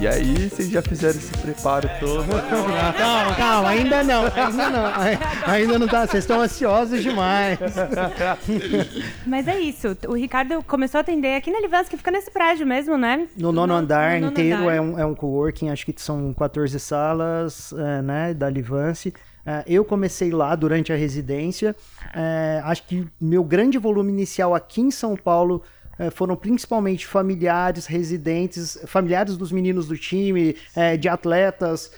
[0.00, 2.24] E aí, vocês já fizeram esse preparo todo?
[2.96, 4.86] calma, calma, ainda não, ainda não.
[5.44, 7.58] Ainda não tá, vocês estão ansiosos demais.
[9.26, 12.64] Mas é isso, o Ricardo começou a atender aqui na Livans, que fica nesse prédio
[12.64, 13.26] mesmo, né?
[13.36, 14.76] No nono andar no nono inteiro andar.
[14.76, 19.12] É, um, é um coworking, acho que são 14 salas, é, né, da Livance.
[19.48, 21.74] É, eu comecei lá durante a residência.
[22.14, 25.62] É, acho que meu grande volume inicial aqui em São Paulo
[25.98, 30.54] é, foram principalmente familiares, residentes, familiares dos meninos do time,
[31.00, 31.90] de atletas,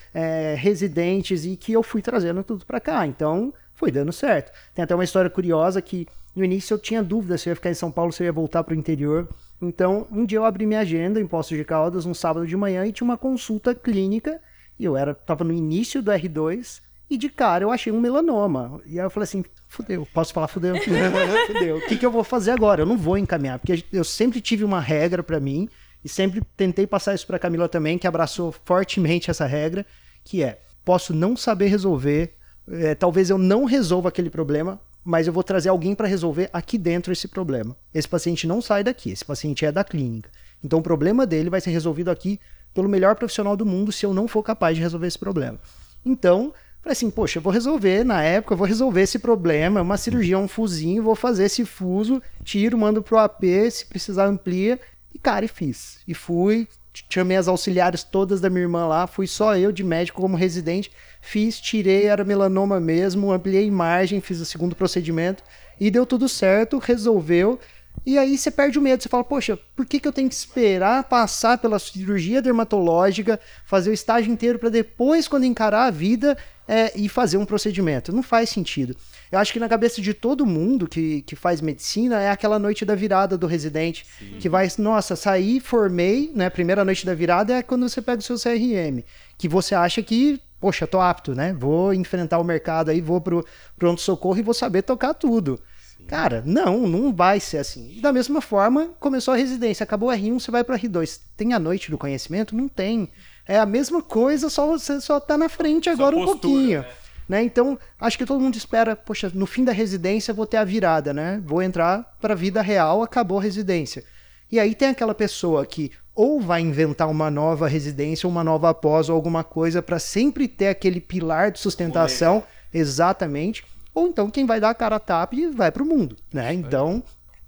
[0.57, 3.07] residentes, e que eu fui trazendo tudo para cá.
[3.07, 4.53] Então, foi dando certo.
[4.75, 7.71] Tem até uma história curiosa que no início eu tinha dúvida se eu ia ficar
[7.71, 9.29] em São Paulo, se eu ia voltar para o interior.
[9.61, 12.87] Então, um dia eu abri minha agenda em Poços de Caldas, um sábado de manhã,
[12.87, 14.41] e tinha uma consulta clínica,
[14.79, 16.80] e eu era, tava no início do R2,
[17.11, 18.81] e de cara eu achei um melanoma.
[18.87, 20.77] E aí eu falei assim, fudeu, posso falar fudeu?
[21.47, 21.79] fudeu.
[21.79, 22.83] O que, que eu vou fazer agora?
[22.83, 25.69] Eu não vou encaminhar, porque eu sempre tive uma regra para mim
[26.05, 29.85] e sempre tentei passar isso para Camila também, que abraçou fortemente essa regra,
[30.25, 32.35] que é, posso não saber resolver,
[32.71, 36.79] é, talvez eu não resolva aquele problema, mas eu vou trazer alguém para resolver aqui
[36.79, 37.77] dentro esse problema.
[37.93, 40.30] Esse paciente não sai daqui, esse paciente é da clínica.
[40.63, 42.39] Então o problema dele vai ser resolvido aqui
[42.73, 45.59] pelo melhor profissional do mundo se eu não for capaz de resolver esse problema.
[46.05, 46.52] Então,
[46.83, 50.39] Falei assim, poxa, eu vou resolver, na época, eu vou resolver esse problema, uma cirurgia,
[50.39, 54.81] um fusinho, vou fazer esse fuso, tiro, mando pro AP, se precisar amplia.
[55.15, 55.99] E, cara, e fiz.
[56.09, 56.67] E fui,
[57.09, 60.91] chamei as auxiliares todas da minha irmã lá, fui só eu de médico como residente,
[61.21, 65.43] fiz, tirei, era melanoma mesmo, ampliei margem, fiz o segundo procedimento
[65.78, 67.59] e deu tudo certo, resolveu.
[68.05, 70.34] E aí você perde o medo, você fala, poxa, por que, que eu tenho que
[70.34, 76.37] esperar passar pela cirurgia dermatológica, fazer o estágio inteiro para depois, quando encarar a vida,
[76.66, 78.11] é, e fazer um procedimento?
[78.11, 78.97] Não faz sentido.
[79.31, 82.84] Eu acho que na cabeça de todo mundo que, que faz medicina é aquela noite
[82.84, 84.37] da virada do residente, Sim.
[84.41, 86.49] que vai, nossa, saí, formei, né?
[86.49, 89.05] Primeira noite da virada é quando você pega o seu CRM,
[89.37, 91.55] que você acha que poxa, tô apto, né?
[91.55, 93.45] Vou enfrentar o mercado aí, vou pro
[93.78, 95.59] pronto-socorro e vou saber tocar tudo.
[96.06, 98.00] Cara, não, não vai ser assim.
[98.00, 101.21] da mesma forma, começou a residência, acabou o R1, você vai para R2.
[101.37, 102.56] Tem a noite do conhecimento?
[102.56, 103.09] Não tem.
[103.47, 106.81] É a mesma coisa, só você só tá na frente agora postura, um pouquinho.
[106.81, 106.89] Né?
[107.28, 107.43] né?
[107.44, 111.15] Então, acho que todo mundo espera, poxa, no fim da residência vou ter a virada,
[111.15, 111.41] né?
[111.44, 114.05] Vou entrar para a vida real, acabou a residência.
[114.50, 119.09] E aí tem aquela pessoa que ou vai inventar uma nova residência, uma nova pós
[119.09, 122.43] ou alguma coisa para sempre ter aquele pilar de sustentação,
[122.75, 123.65] exatamente
[124.00, 126.53] ou então quem vai dar a cara a tapa e vai pro mundo, né?
[126.53, 127.03] Então,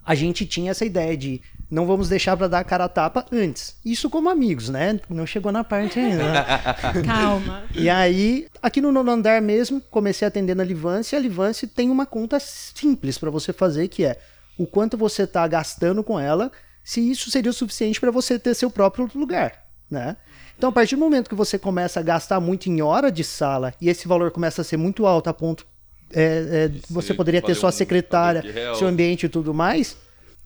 [0.05, 1.41] a gente tinha essa ideia de
[1.71, 3.77] não vamos deixar para dar a cara a tapa antes.
[3.83, 5.01] Isso como amigos, né?
[5.09, 6.33] Não chegou na parte ainda.
[6.33, 6.45] Né?
[7.07, 7.65] Calma.
[7.75, 11.67] E aí, aqui no nono andar mesmo, comecei a atender na Livance, e a Livance
[11.67, 14.19] tem uma conta simples para você fazer, que é
[14.59, 16.53] o quanto você está gastando com ela,
[16.85, 20.19] se isso seria o suficiente para você ter seu próprio lugar, né?
[20.59, 23.73] Então, a partir do momento que você começa a gastar muito em hora de sala
[23.81, 25.67] e esse valor começa a ser muito alto a ponto
[26.15, 28.43] é, é, você poderia ter sua secretária,
[28.77, 29.97] seu ambiente e tudo mais.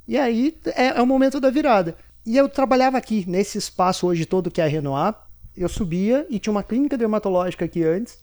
[0.06, 1.96] E aí é, é, o momento da virada.
[2.24, 5.14] E eu trabalhava aqui, nesse espaço hoje todo que é a Renoir.
[5.56, 8.18] Eu subia e tinha uma clínica dermatológica aqui antes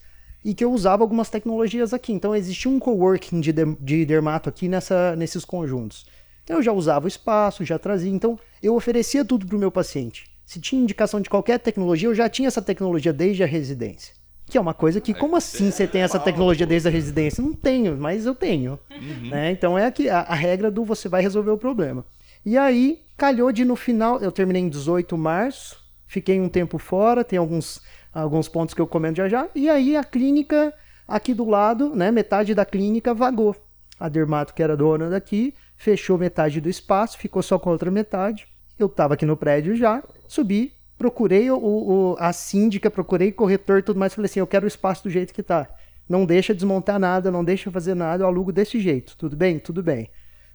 [0.45, 2.13] e que eu usava algumas tecnologias aqui.
[2.13, 6.05] Então existia um coworking de, de, de dermato aqui nessa, nesses conjuntos.
[6.43, 8.11] Então eu já usava o espaço, já trazia.
[8.11, 10.29] Então eu oferecia tudo para o meu paciente.
[10.45, 14.13] Se tinha indicação de qualquer tecnologia, eu já tinha essa tecnologia desde a residência.
[14.53, 17.44] Que é uma coisa que, como assim você tem essa tecnologia desde a residência?
[17.44, 18.80] Não tenho, mas eu tenho.
[18.91, 19.30] Uhum.
[19.31, 19.50] Né?
[19.50, 22.06] Então é a, a, regra do você vai resolver o problema.
[22.46, 26.78] E aí, calhou de no final, eu terminei em 18 de março, fiquei um tempo
[26.78, 27.81] fora, tem alguns,
[28.14, 29.50] alguns pontos que eu comento já já.
[29.56, 30.72] E aí a clínica
[31.08, 33.56] aqui do lado, né, metade da clínica vagou.
[34.00, 37.90] A Dermato, que era dona daqui, fechou metade do espaço, ficou só com a outra
[37.90, 38.46] metade.
[38.78, 43.83] Eu estava aqui no prédio já, subi, procurei o, o, a síndica, procurei corretor e
[43.83, 44.13] tudo mais.
[44.13, 45.67] Falei assim: eu quero o espaço do jeito que tá.
[46.07, 49.15] Não deixa desmontar nada, não deixa fazer nada, eu alugo desse jeito.
[49.17, 49.59] Tudo bem?
[49.59, 50.09] Tudo bem.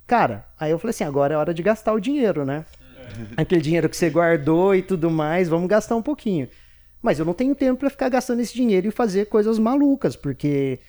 [0.06, 2.64] Cara, aí eu falei assim: agora é hora de gastar o dinheiro, né?
[3.36, 3.42] É.
[3.42, 6.48] Aquele dinheiro que você guardou e tudo mais, vamos gastar um pouquinho.
[7.00, 10.80] Mas eu não tenho tempo para ficar gastando esse dinheiro e fazer coisas malucas, porque,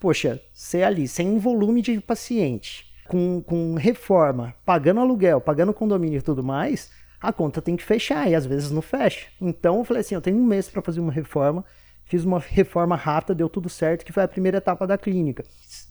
[0.00, 6.18] poxa, ser ali sem um volume de paciente, com, com reforma, pagando aluguel, pagando condomínio
[6.18, 6.90] e tudo mais,
[7.20, 9.26] a conta tem que fechar e às vezes não fecha.
[9.40, 11.64] Então eu falei assim, eu tenho um mês para fazer uma reforma,
[12.04, 15.44] fiz uma reforma rápida, deu tudo certo, que foi a primeira etapa da clínica.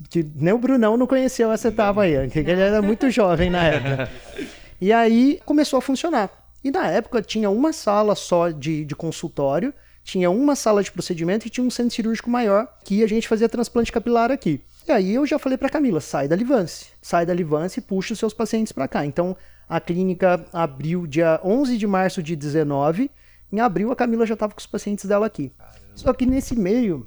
[0.10, 3.64] Que nem o Brunão não conheceu essa etapa aí, porque ele era muito jovem na
[3.64, 4.10] época.
[4.80, 6.30] E aí começou a funcionar.
[6.64, 9.74] E na época tinha uma sala só de, de consultório,
[10.04, 13.50] tinha uma sala de procedimento e tinha um centro cirúrgico maior que a gente fazia
[13.50, 14.62] transplante capilar aqui.
[14.88, 18.14] E aí eu já falei para Camila, sai da Livance, sai da Livance e puxa
[18.14, 19.04] os seus pacientes para cá.
[19.04, 19.36] Então
[19.68, 23.12] a clínica abriu dia 11 de março de 19,
[23.52, 25.52] em abril a Camila já estava com os pacientes dela aqui.
[25.58, 25.78] Caramba.
[25.96, 27.06] Só que nesse meio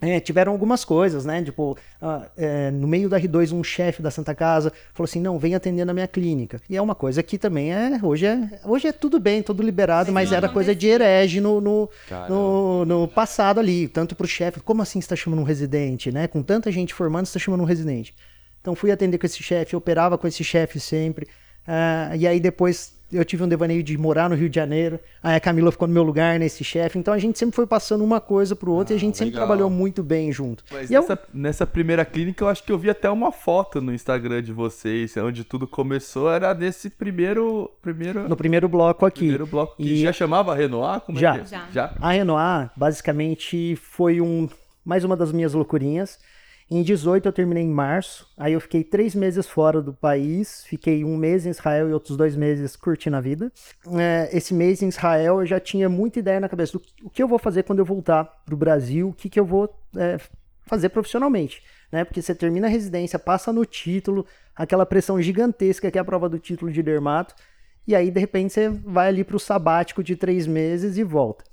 [0.00, 1.42] é, tiveram algumas coisas, né?
[1.42, 5.38] Tipo, ah, é, no meio da R2, um chefe da Santa Casa falou assim: não,
[5.38, 6.60] vem atender na minha clínica.
[6.68, 7.98] E é uma coisa que também é.
[8.02, 11.60] Hoje é, hoje é tudo bem, tudo liberado, Sim, mas era coisa de herege no,
[11.60, 11.90] no,
[12.28, 13.88] no, no, passado ali.
[13.88, 16.26] Tanto pro chefe, como assim você está chamando um residente, né?
[16.26, 18.14] Com tanta gente formando, você está chamando um residente.
[18.60, 21.26] Então fui atender com esse chefe, operava com esse chefe sempre.
[21.66, 24.98] Uh, e aí depois eu tive um devaneio de morar no Rio de Janeiro.
[25.22, 26.98] Aí a Camila ficou no meu lugar nesse chefe.
[26.98, 29.26] Então a gente sempre foi passando uma coisa pro outro ah, e a gente legal.
[29.26, 30.64] sempre trabalhou muito bem junto.
[30.70, 31.18] Mas e nessa, eu...
[31.32, 35.16] nessa, primeira clínica eu acho que eu vi até uma foto no Instagram de vocês,
[35.16, 36.30] onde tudo começou.
[36.30, 37.70] Era nesse primeiro.
[37.80, 38.28] primeiro...
[38.28, 39.20] No primeiro bloco aqui.
[39.20, 40.02] Primeiro bloco que e...
[40.02, 41.00] já chamava Renoir?
[41.00, 41.36] Como é já.
[41.36, 41.68] É já.
[41.72, 41.94] já.
[42.00, 44.48] A Renoir, basicamente, foi um
[44.84, 46.18] mais uma das minhas loucurinhas.
[46.68, 51.04] Em 18 eu terminei em março, aí eu fiquei três meses fora do país, fiquei
[51.04, 53.52] um mês em Israel e outros dois meses curtindo a vida.
[53.96, 57.22] É, esse mês em Israel eu já tinha muita ideia na cabeça do o que
[57.22, 60.18] eu vou fazer quando eu voltar para o Brasil, o que, que eu vou é,
[60.62, 61.62] fazer profissionalmente.
[61.92, 62.04] Né?
[62.04, 66.28] Porque você termina a residência, passa no título, aquela pressão gigantesca que é a prova
[66.28, 67.32] do título de dermato,
[67.86, 71.44] e aí de repente você vai ali para o sabático de três meses e volta.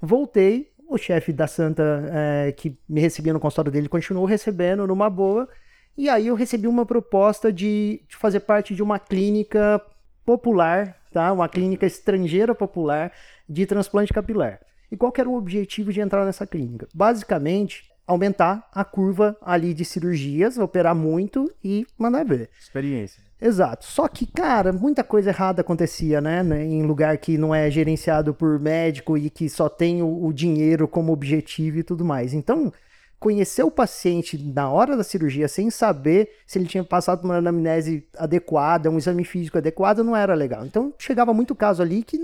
[0.00, 5.10] Voltei, o chefe da Santa é, que me recebia no consultório dele continuou recebendo numa
[5.10, 5.48] boa.
[5.96, 9.80] E aí eu recebi uma proposta de, de fazer parte de uma clínica
[10.24, 11.32] popular, tá?
[11.32, 13.12] Uma clínica estrangeira popular
[13.48, 14.60] de transplante capilar.
[14.90, 16.86] E qual era o objetivo de entrar nessa clínica?
[16.94, 22.50] Basicamente, aumentar a curva ali de cirurgias, operar muito e mandar ver.
[22.60, 23.25] Experiência.
[23.40, 23.84] Exato.
[23.84, 26.42] Só que, cara, muita coisa errada acontecia, né?
[26.64, 31.12] Em lugar que não é gerenciado por médico e que só tem o, dinheiro como
[31.12, 32.32] objetivo e tudo mais.
[32.32, 32.72] Então,
[33.20, 38.08] conhecer o paciente na hora da cirurgia sem saber se ele tinha passado uma anamnese
[38.16, 40.64] adequada, um exame físico adequado, não era legal.
[40.64, 42.18] Então, chegava muito caso ali que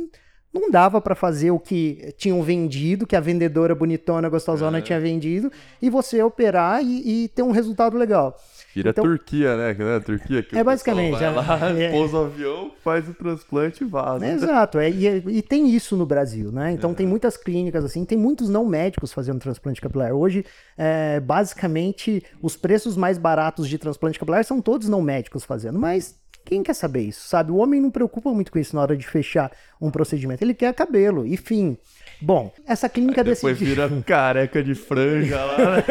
[0.53, 4.83] não dava para fazer o que tinham vendido, que a vendedora bonitona, gostosona é.
[4.83, 5.51] tinha vendido,
[5.81, 8.37] e você operar e, e ter um resultado legal.
[8.75, 9.71] Vira então, Turquia, né?
[9.71, 11.19] É Turquia que é basicamente.
[11.19, 14.27] Vai lá, é, pousa o avião, faz o transplante e vaza.
[14.27, 16.73] exato, é, e, e, tem isso no Brasil, né?
[16.73, 16.95] Então é.
[16.95, 20.13] tem muitas clínicas assim, tem muitos não médicos fazendo transplante capilar.
[20.13, 20.45] Hoje,
[20.77, 26.21] é, basicamente, os preços mais baratos de transplante capilar são todos não médicos fazendo, mas
[26.45, 27.53] quem quer saber isso, sabe?
[27.53, 30.43] O homem não preocupa muito com isso na hora de fechar um procedimento.
[30.43, 31.77] Ele quer cabelo, e fim.
[32.21, 33.87] Bom, essa clínica Aí depois decidiu...
[33.87, 35.83] vira careca de franja lá.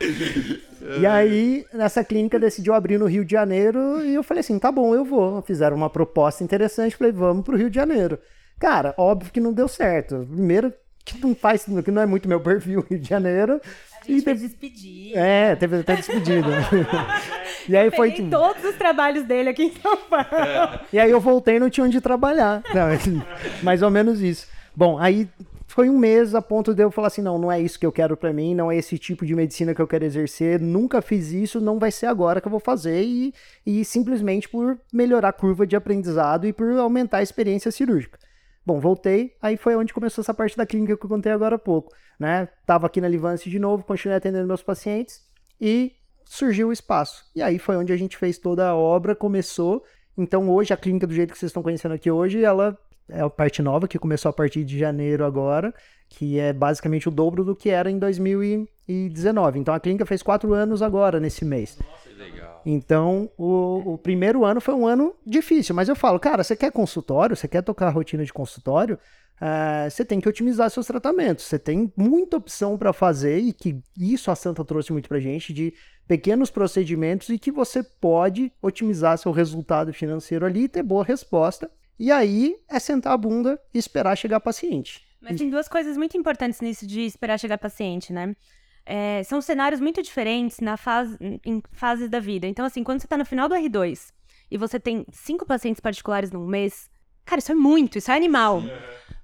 [1.00, 4.70] E aí, nessa clínica decidiu abrir no Rio de Janeiro e eu falei assim: tá
[4.70, 5.42] bom, eu vou.
[5.42, 8.18] Fizeram uma proposta interessante, falei: vamos pro Rio de Janeiro.
[8.58, 10.26] Cara, óbvio que não deu certo.
[10.30, 10.72] Primeiro,
[11.04, 13.60] que não faz, que não é muito meu perfil Rio de Janeiro.
[14.00, 15.16] A gente e teve despedir.
[15.16, 16.48] É, teve até despedida.
[17.68, 18.30] e aí foi tipo...
[18.30, 20.26] todos os trabalhos dele aqui em São Paulo.
[20.32, 20.80] É.
[20.92, 22.62] E aí eu voltei e não tinha onde trabalhar.
[22.74, 23.24] Não,
[23.62, 24.46] mais ou menos isso.
[24.76, 25.28] Bom, aí
[25.74, 27.90] foi um mês a ponto de eu falar assim: não, não é isso que eu
[27.90, 31.32] quero para mim, não é esse tipo de medicina que eu quero exercer, nunca fiz
[31.32, 33.34] isso, não vai ser agora que eu vou fazer, e,
[33.66, 38.16] e simplesmente por melhorar a curva de aprendizado e por aumentar a experiência cirúrgica.
[38.64, 41.58] Bom, voltei, aí foi onde começou essa parte da clínica que eu contei agora há
[41.58, 42.48] pouco, né?
[42.64, 45.22] Tava aqui na Livance de novo, continuei atendendo meus pacientes
[45.60, 45.92] e
[46.24, 47.24] surgiu o espaço.
[47.34, 49.84] E aí foi onde a gente fez toda a obra, começou.
[50.16, 53.30] Então hoje a clínica do jeito que vocês estão conhecendo aqui hoje, ela é a
[53.30, 55.74] parte nova que começou a partir de janeiro agora,
[56.08, 59.58] que é basicamente o dobro do que era em 2019.
[59.58, 61.78] Então a clínica fez quatro anos agora nesse mês.
[62.16, 62.62] Legal.
[62.64, 66.70] Então o, o primeiro ano foi um ano difícil, mas eu falo, cara, você quer
[66.72, 68.98] consultório, você quer tocar a rotina de consultório,
[69.40, 71.44] uh, você tem que otimizar seus tratamentos.
[71.44, 75.52] Você tem muita opção para fazer e que isso a Santa trouxe muito para gente
[75.52, 75.74] de
[76.06, 81.70] pequenos procedimentos e que você pode otimizar seu resultado financeiro ali e ter boa resposta
[81.98, 85.04] e aí é sentar a bunda e esperar chegar paciente.
[85.20, 88.36] Mas tem duas coisas muito importantes nisso de esperar chegar paciente, né?
[88.84, 92.46] É, são cenários muito diferentes na fase, em fases da vida.
[92.46, 94.12] Então, assim, quando você tá no final do R2
[94.50, 96.90] e você tem cinco pacientes particulares num mês,
[97.24, 98.62] cara, isso é muito, isso é animal.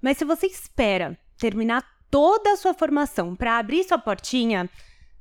[0.01, 4.69] Mas se você espera terminar toda a sua formação para abrir sua portinha,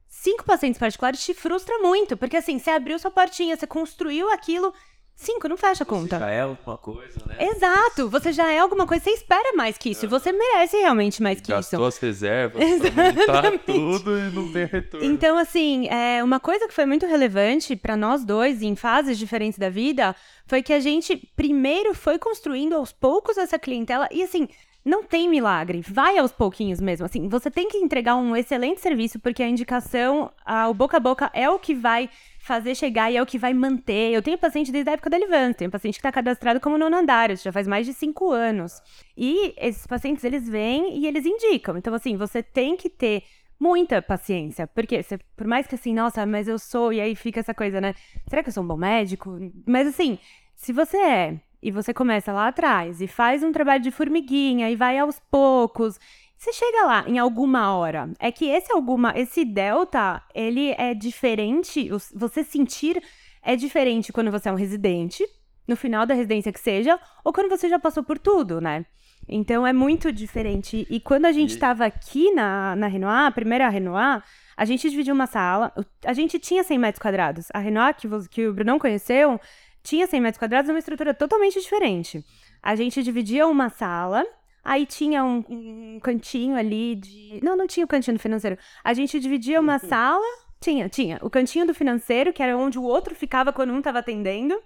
[0.08, 4.74] cinco pacientes particulares te frustra muito, porque assim, você abriu sua portinha, você construiu aquilo
[5.20, 6.18] Cinco não fecha a conta.
[6.18, 7.36] Você já é alguma coisa, né?
[7.42, 10.06] Exato, você já é alguma coisa, você espera mais que isso.
[10.06, 10.08] É.
[10.08, 11.72] Você merece realmente mais que Gastou isso.
[11.72, 13.66] Gastou as reservas, Exatamente.
[13.66, 15.06] tudo e não tem retorno.
[15.06, 19.60] Então, assim, é, uma coisa que foi muito relevante para nós dois, em fases diferentes
[19.60, 20.16] da vida,
[20.48, 24.08] foi que a gente primeiro foi construindo aos poucos essa clientela.
[24.12, 24.48] E assim,
[24.86, 27.06] não tem milagre, vai aos pouquinhos mesmo.
[27.06, 31.00] Assim, você tem que entregar um excelente serviço, porque a indicação, a, o boca a
[31.02, 32.10] boca é o que vai
[32.50, 34.12] fazer chegar e é o que vai manter.
[34.12, 36.98] Eu tenho paciente desde a época da Livans, tenho paciente que está cadastrado como nono
[36.98, 38.82] andar, já faz mais de cinco anos.
[39.16, 41.78] E esses pacientes, eles vêm e eles indicam.
[41.78, 43.22] Então, assim, você tem que ter
[43.60, 44.66] muita paciência.
[44.66, 47.80] Porque você, por mais que assim, nossa, mas eu sou, e aí fica essa coisa,
[47.80, 47.94] né?
[48.26, 49.38] Será que eu sou um bom médico?
[49.68, 50.18] Mas assim,
[50.56, 54.76] se você é e você começa lá atrás e faz um trabalho de formiguinha e
[54.76, 56.00] vai aos poucos,
[56.40, 58.10] você chega lá em alguma hora.
[58.18, 63.04] É que esse alguma, esse delta, ele é diferente, você sentir
[63.44, 65.28] é diferente quando você é um residente,
[65.68, 68.86] no final da residência que seja, ou quando você já passou por tudo, né?
[69.28, 70.88] Então é muito diferente.
[70.90, 74.24] E quando a gente estava aqui na, na Renoir, a primeira Renoir,
[74.56, 75.74] a gente dividiu uma sala.
[76.06, 77.48] A gente tinha 100 metros quadrados.
[77.54, 79.40] A Renoir, que, que o Brunão conheceu,
[79.84, 82.24] tinha 100 metros quadrados, uma estrutura totalmente diferente.
[82.64, 84.26] A gente dividia uma sala,
[84.70, 87.40] aí tinha um, um cantinho ali de.
[87.42, 88.56] Não, não tinha o cantinho do financeiro.
[88.84, 90.24] A gente dividia uma sala.
[90.62, 91.18] Tinha, tinha.
[91.24, 94.62] O cantinho do financeiro, que era onde o outro ficava quando um estava atendendo.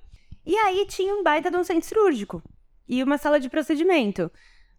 [0.45, 2.43] E aí tinha um baita de um centro cirúrgico.
[2.85, 4.29] E uma sala de procedimento.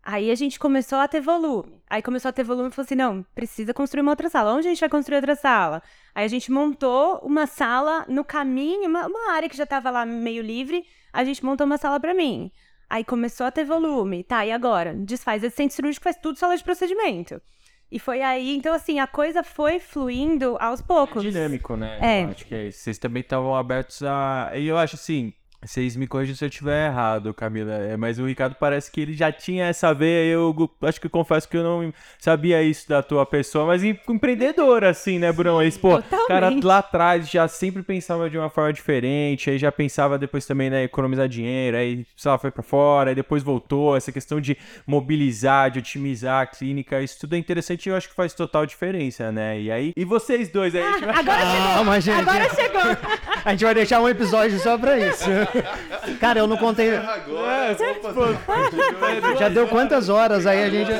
[0.03, 1.81] Aí a gente começou a ter volume.
[1.89, 4.53] Aí começou a ter volume e falou assim: não, precisa construir uma outra sala.
[4.53, 5.83] Onde a gente vai construir outra sala?
[6.15, 10.05] Aí a gente montou uma sala no caminho, uma, uma área que já estava lá
[10.05, 10.85] meio livre.
[11.11, 12.53] A gente montou uma sala para mim.
[12.89, 14.25] Aí começou a ter volume.
[14.25, 14.95] Tá, e agora?
[14.95, 17.41] Desfaz esse centro cirúrgico, faz tudo sala de procedimento.
[17.91, 21.25] E foi aí, então assim, a coisa foi fluindo aos poucos.
[21.25, 21.99] É dinâmico, né?
[22.01, 22.25] É.
[22.25, 22.81] Eu acho que é isso.
[22.81, 24.51] Vocês também estavam abertos a.
[24.55, 25.33] E eu acho assim,
[25.65, 27.73] vocês me corrigem se eu estiver errado, Camila.
[27.75, 30.33] É, mas o Ricardo parece que ele já tinha essa veia.
[30.33, 35.19] Eu acho que confesso que eu não sabia isso da tua pessoa, mas empreendedor, assim,
[35.19, 35.63] né, Bruno?
[35.63, 36.29] Eles, pô, Totalmente.
[36.29, 40.69] cara lá atrás já sempre pensava de uma forma diferente, aí já pensava depois também,
[40.71, 43.97] né, economizar dinheiro, aí só foi para fora, aí depois voltou.
[43.97, 44.57] Essa questão de
[44.87, 48.67] mobilizar, de otimizar a clínica, isso tudo é interessante e eu acho que faz total
[48.67, 49.61] diferença, né?
[49.61, 50.83] E aí, e vocês dois aí?
[50.83, 51.75] a gente vai- Agora chegou!
[51.81, 52.81] Ah, mas, gente, Agora chegou!
[53.45, 55.25] a gente vai deixar um episódio só pra isso.
[56.21, 56.97] Cara, eu não contei.
[56.97, 57.77] Agora,
[59.39, 60.91] Já deu quantas horas aí a gente.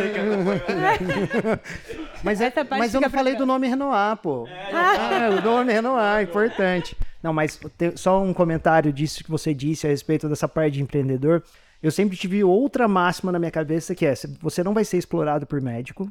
[2.23, 4.49] Mas, é, mas eu não falei do nome Renoir, pô.
[4.73, 6.97] Ah, o nome Renoir, importante.
[7.23, 7.59] Não, mas
[7.97, 11.43] só um comentário disso que você disse a respeito dessa parte de empreendedor.
[11.83, 15.47] Eu sempre tive outra máxima na minha cabeça que é: você não vai ser explorado
[15.47, 16.11] por médico.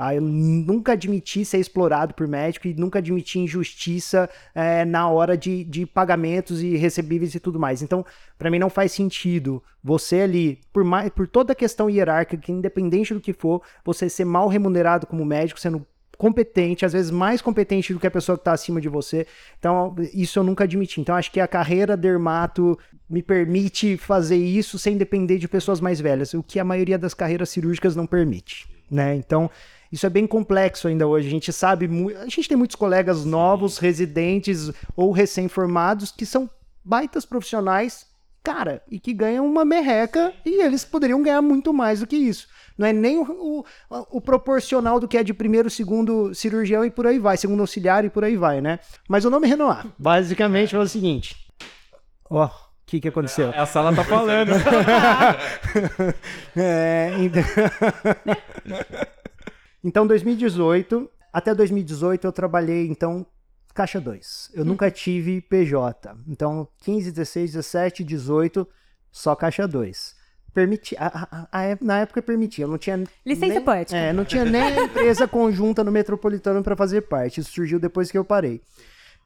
[0.00, 0.14] Tá?
[0.14, 5.62] Eu nunca admiti ser explorado por médico e nunca admiti injustiça é, na hora de,
[5.62, 7.82] de pagamentos e recebíveis e tudo mais.
[7.82, 8.02] Então,
[8.38, 13.12] para mim não faz sentido você ali, por, mais, por toda a questão hierárquica, independente
[13.12, 17.92] do que for, você ser mal remunerado como médico, sendo competente, às vezes mais competente
[17.92, 19.26] do que a pessoa que está acima de você.
[19.58, 20.98] Então, isso eu nunca admiti.
[20.98, 26.00] Então, acho que a carreira dermato me permite fazer isso sem depender de pessoas mais
[26.00, 29.14] velhas, o que a maioria das carreiras cirúrgicas não permite, né?
[29.14, 29.50] Então,
[29.92, 31.26] isso é bem complexo ainda hoje.
[31.28, 31.88] A gente sabe,
[32.20, 36.48] a gente tem muitos colegas novos, residentes ou recém-formados que são
[36.84, 38.06] baitas profissionais,
[38.42, 42.48] cara, e que ganham uma merreca e eles poderiam ganhar muito mais do que isso.
[42.78, 46.90] Não é nem o, o- o proporcional do que é de primeiro, segundo cirurgião e
[46.90, 48.78] por aí vai, segundo auxiliar e por aí vai, né?
[49.06, 51.36] Mas o nome Renoir, basicamente, é o seguinte.
[52.30, 52.48] Ó,
[52.90, 53.50] o que que aconteceu?
[53.56, 54.50] A sala tá falando.
[56.56, 57.42] É, então...
[59.82, 63.24] então, 2018, até 2018 eu trabalhei, então,
[63.74, 64.50] caixa 2.
[64.54, 66.14] Eu nunca tive PJ.
[66.26, 68.66] Então, 15, 16, 17, 18,
[69.12, 70.18] só caixa 2.
[70.52, 70.96] Permiti...
[70.98, 73.64] a- a- a- na época permitia, eu não tinha Licença nem...
[73.64, 73.96] poética.
[73.96, 77.40] É, não tinha nem a empresa conjunta no Metropolitano para fazer parte.
[77.40, 78.60] Isso surgiu depois que eu parei.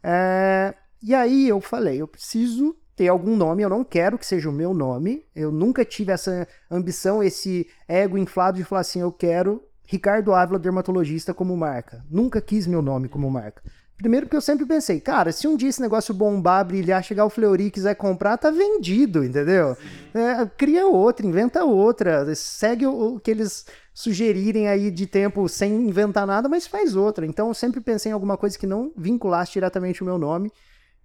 [0.02, 4.48] É, E aí eu falei, eu preciso ter algum nome, eu não quero que seja
[4.48, 5.24] o meu nome.
[5.34, 10.58] Eu nunca tive essa ambição, esse ego inflado de falar assim, eu quero Ricardo Ávila
[10.58, 12.04] dermatologista como marca.
[12.10, 13.62] Nunca quis meu nome como marca.
[13.96, 17.30] Primeiro porque eu sempre pensei, cara, se um dia esse negócio bombar, brilhar, chegar o
[17.30, 19.76] Fleury e quiser comprar, tá vendido, entendeu?
[20.12, 25.72] É, cria outra, inventa outra, segue o, o que eles sugerirem aí de tempo sem
[25.88, 27.24] inventar nada, mas faz outra.
[27.24, 30.50] Então eu sempre pensei em alguma coisa que não vinculasse diretamente o meu nome,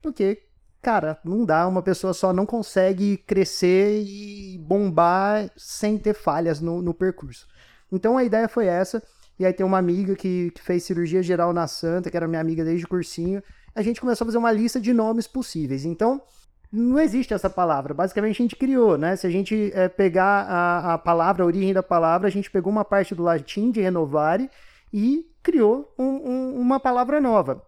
[0.01, 0.41] porque,
[0.81, 6.81] cara, não dá, uma pessoa só não consegue crescer e bombar sem ter falhas no,
[6.81, 7.48] no percurso.
[7.91, 9.01] Então a ideia foi essa.
[9.38, 12.41] E aí tem uma amiga que, que fez cirurgia geral na Santa, que era minha
[12.41, 13.41] amiga desde o cursinho.
[13.74, 15.86] A gente começou a fazer uma lista de nomes possíveis.
[15.86, 16.21] Então,
[16.71, 17.93] não existe essa palavra.
[17.93, 19.15] Basicamente, a gente criou, né?
[19.15, 22.71] Se a gente eh, pegar a, a palavra, a origem da palavra, a gente pegou
[22.71, 24.50] uma parte do latim de renovare
[24.93, 27.63] e criou um- um- uma palavra nova.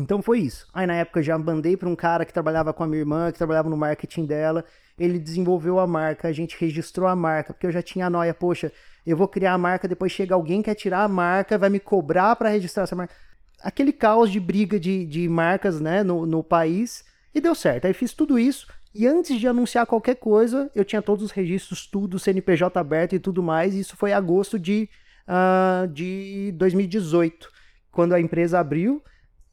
[0.00, 0.66] Então foi isso.
[0.72, 3.38] Aí na época já mandei para um cara que trabalhava com a minha irmã, que
[3.38, 4.64] trabalhava no marketing dela.
[4.98, 8.34] Ele desenvolveu a marca, a gente registrou a marca, porque eu já tinha a noia,
[8.34, 8.72] poxa,
[9.06, 12.36] eu vou criar a marca, depois chega alguém quer tirar a marca, vai me cobrar
[12.36, 13.14] para registrar essa marca.
[13.62, 17.04] Aquele caos de briga de, de marcas né, no, no país.
[17.34, 17.86] E deu certo.
[17.86, 18.66] Aí fiz tudo isso.
[18.94, 23.20] E antes de anunciar qualquer coisa, eu tinha todos os registros, tudo, CNPJ aberto e
[23.20, 23.74] tudo mais.
[23.74, 24.88] E isso foi agosto de,
[25.28, 27.48] uh, de 2018,
[27.92, 29.02] quando a empresa abriu.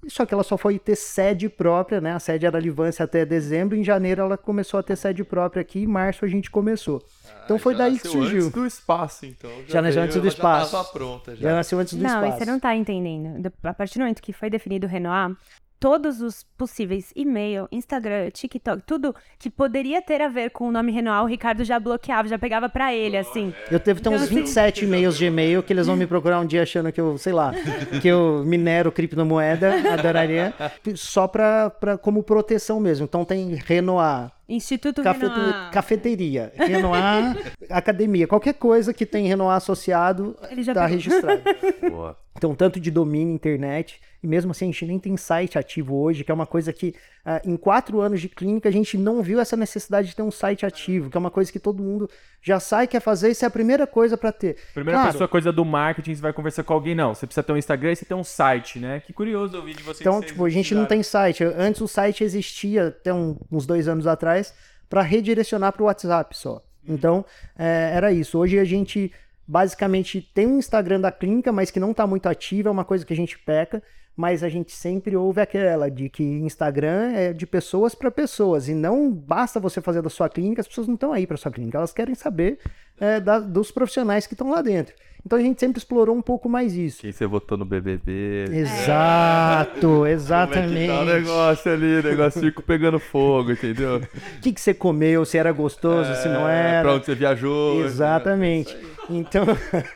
[0.07, 2.13] Só que ela só foi ter sede própria, né?
[2.13, 3.75] A sede era Livância até dezembro.
[3.75, 5.79] Em janeiro ela começou a ter sede própria aqui.
[5.79, 7.03] Em março a gente começou.
[7.27, 8.37] Ah, então foi daí que surgiu.
[8.37, 9.49] antes do espaço, então.
[9.65, 10.71] Já, já nasceu antes do espaço.
[10.71, 11.35] Já pronta.
[11.35, 11.49] Já.
[11.49, 12.29] já nasceu antes do não, espaço.
[12.29, 13.51] Não, você não tá entendendo.
[13.63, 15.35] A partir do momento que foi definido o Renoir,
[15.79, 20.91] todos os possíveis e-mail, Instagram, TikTok, tudo que poderia ter a ver com o nome
[20.91, 23.53] Renoir, o Ricardo já bloqueava, já pegava para ele, assim.
[23.71, 24.85] Eu ter então, uns 27 assim...
[24.87, 27.53] e-mails de e-mail que eles vão me procurar um dia achando que eu, sei lá,
[28.01, 30.53] que eu minero criptomoeda, adoraria,
[30.95, 33.05] só pra, pra, como proteção mesmo.
[33.05, 35.35] Então tem Renoir, Instituto Cafete...
[35.35, 35.71] Renoir.
[35.71, 41.41] Cafeteria, Renoir, academia, qualquer coisa que tem Renoir associado está registrado.
[41.89, 42.17] Boa.
[42.37, 46.23] Então, tanto de domínio, internet, e mesmo assim a gente nem tem site ativo hoje,
[46.23, 46.93] que é uma coisa que
[47.25, 50.29] uh, em quatro anos de clínica a gente não viu essa necessidade de ter um
[50.29, 52.09] site ativo, que é uma coisa que todo mundo
[52.41, 54.57] já sai, quer fazer, isso é a primeira coisa para ter.
[54.73, 57.15] Primeira claro, pessoa, coisa do marketing, você vai conversar com alguém, não.
[57.15, 58.99] Você precisa ter um Instagram e você tem um site, né?
[58.99, 60.01] Que curioso ouvir de vocês.
[60.01, 61.45] Então, tipo, a gente não tem site.
[61.45, 64.53] Antes o site existia até um, uns dois anos atrás
[64.89, 66.61] para redirecionar para o WhatsApp só.
[66.85, 67.25] Então,
[67.57, 68.37] é, era isso.
[68.37, 69.11] Hoje a gente
[69.47, 73.05] basicamente tem um Instagram da clínica, mas que não está muito ativo, é uma coisa
[73.05, 73.81] que a gente peca,
[74.17, 78.73] mas a gente sempre ouve aquela de que Instagram é de pessoas para pessoas, e
[78.73, 81.77] não basta você fazer da sua clínica, as pessoas não estão aí para sua clínica,
[81.77, 82.57] elas querem saber
[82.99, 84.93] é, da, dos profissionais que estão lá dentro.
[85.25, 87.01] Então a gente sempre explorou um pouco mais isso.
[87.01, 88.45] Quem você votou no BBB.
[88.49, 90.69] Exato, exatamente.
[90.69, 93.97] Como é que tá o negócio ali, o negócio fica pegando fogo, entendeu?
[93.97, 96.81] O que, que você comeu, se era gostoso, é, se não era.
[96.81, 97.83] Pra onde você viajou.
[97.83, 98.73] Exatamente.
[98.73, 99.45] É então,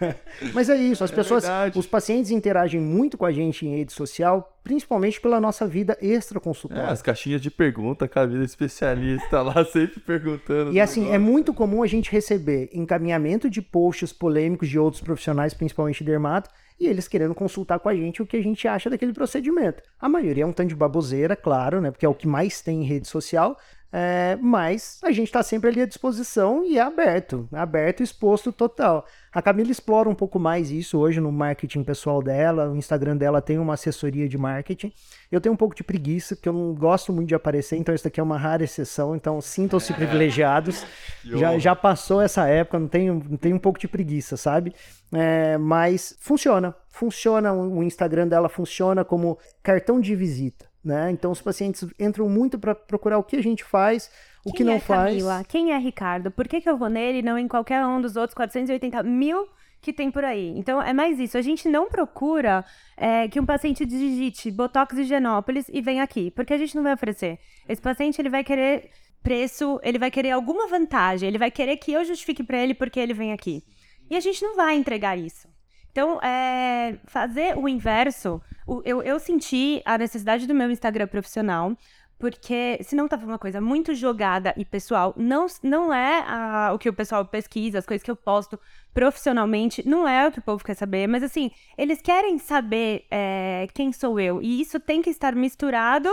[0.54, 3.92] mas é isso, as é pessoas, os pacientes interagem muito com a gente em rede
[3.92, 6.84] social, principalmente pela nossa vida extra consultória.
[6.84, 10.72] É, as caixinhas de pergunta, com a vida especialista lá sempre perguntando.
[10.72, 11.16] E assim, negócios.
[11.16, 16.50] é muito comum a gente receber encaminhamento de posts polêmicos de outros profissionais, principalmente dermato,
[16.80, 19.84] e eles querendo consultar com a gente o que a gente acha daquele procedimento.
[20.00, 21.92] A maioria é um tanto de baboseira, claro, né?
[21.92, 23.58] Porque é o que mais tem em rede social,
[23.94, 28.52] é, mas a gente está sempre ali à disposição e é aberto, aberto e exposto
[28.52, 29.06] total.
[29.34, 33.42] A Camila explora um pouco mais isso hoje no marketing pessoal dela, o Instagram dela
[33.42, 34.94] tem uma assessoria de marketing.
[35.30, 38.08] Eu tenho um pouco de preguiça, porque eu não gosto muito de aparecer, então isso
[38.08, 40.86] aqui é uma rara exceção, então sintam-se privilegiados.
[41.24, 44.74] Já, já passou essa época, não tenho, não tenho um pouco de preguiça, sabe?
[45.14, 50.71] É, mas funciona, funciona, o Instagram dela funciona como cartão de visita.
[50.84, 51.12] Né?
[51.12, 54.10] Então os pacientes entram muito para procurar o que a gente faz,
[54.44, 55.10] o Quem que não é faz.
[55.10, 55.44] Camila?
[55.48, 56.32] Quem é Ricardo?
[56.32, 59.48] Por que, que eu vou nele e não em qualquer um dos outros 480 mil
[59.80, 60.50] que tem por aí?
[60.58, 61.38] Então é mais isso.
[61.38, 62.66] A gente não procura
[62.98, 66.82] é, que um paciente digite Botox e Genópolis e venha aqui, porque a gente não
[66.82, 67.38] vai oferecer.
[67.70, 68.90] Esse paciente ele vai querer
[69.22, 73.00] preço, ele vai querer alguma vantagem, ele vai querer que eu justifique para ele porque
[73.00, 73.64] ele vem aqui.
[74.10, 75.48] E a gente não vai entregar isso.
[75.92, 81.76] Então, é, fazer o inverso, o, eu, eu senti a necessidade do meu Instagram profissional,
[82.18, 85.14] porque senão tava uma coisa muito jogada e pessoal.
[85.18, 88.60] Não, não é a, o que o pessoal pesquisa, as coisas que eu posto
[88.94, 93.68] profissionalmente, não é o que o povo quer saber, mas assim, eles querem saber é,
[93.74, 94.42] quem sou eu.
[94.42, 96.08] E isso tem que estar misturado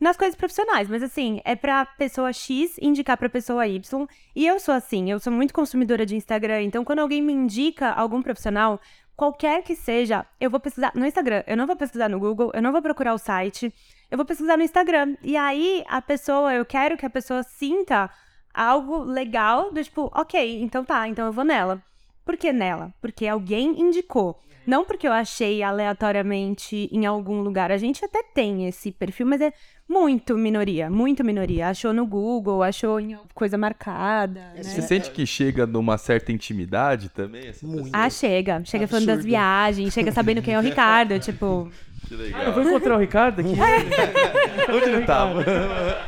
[0.00, 4.06] nas coisas profissionais, mas assim, é pra pessoa X indicar pra pessoa Y.
[4.34, 7.90] E eu sou assim, eu sou muito consumidora de Instagram, então quando alguém me indica
[7.90, 8.80] algum profissional,
[9.20, 12.62] qualquer que seja, eu vou pesquisar no Instagram, eu não vou pesquisar no Google, eu
[12.62, 13.70] não vou procurar o site,
[14.10, 15.14] eu vou pesquisar no Instagram.
[15.22, 18.08] E aí a pessoa, eu quero que a pessoa sinta
[18.54, 21.82] algo legal do tipo, ok, então tá, então eu vou nela.
[22.24, 22.94] Por que nela?
[22.98, 24.40] Porque alguém indicou.
[24.66, 27.70] Não porque eu achei aleatoriamente em algum lugar.
[27.72, 29.52] A gente até tem esse perfil, mas é
[29.88, 31.68] muito minoria, muito minoria.
[31.68, 34.40] Achou no Google, achou em coisa marcada.
[34.54, 34.62] Né?
[34.62, 37.52] Você sente que chega numa certa intimidade também?
[37.92, 38.62] Ah, chega.
[38.64, 38.88] Chega Absurdo.
[38.88, 41.70] falando das viagens, chega sabendo quem é o Ricardo, tipo.
[42.06, 42.40] Que legal.
[42.40, 43.54] Ah, eu vou encontrar o Ricardo aqui.
[44.72, 45.44] Onde ele tava?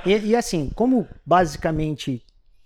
[0.07, 2.23] E, e assim, como basicamente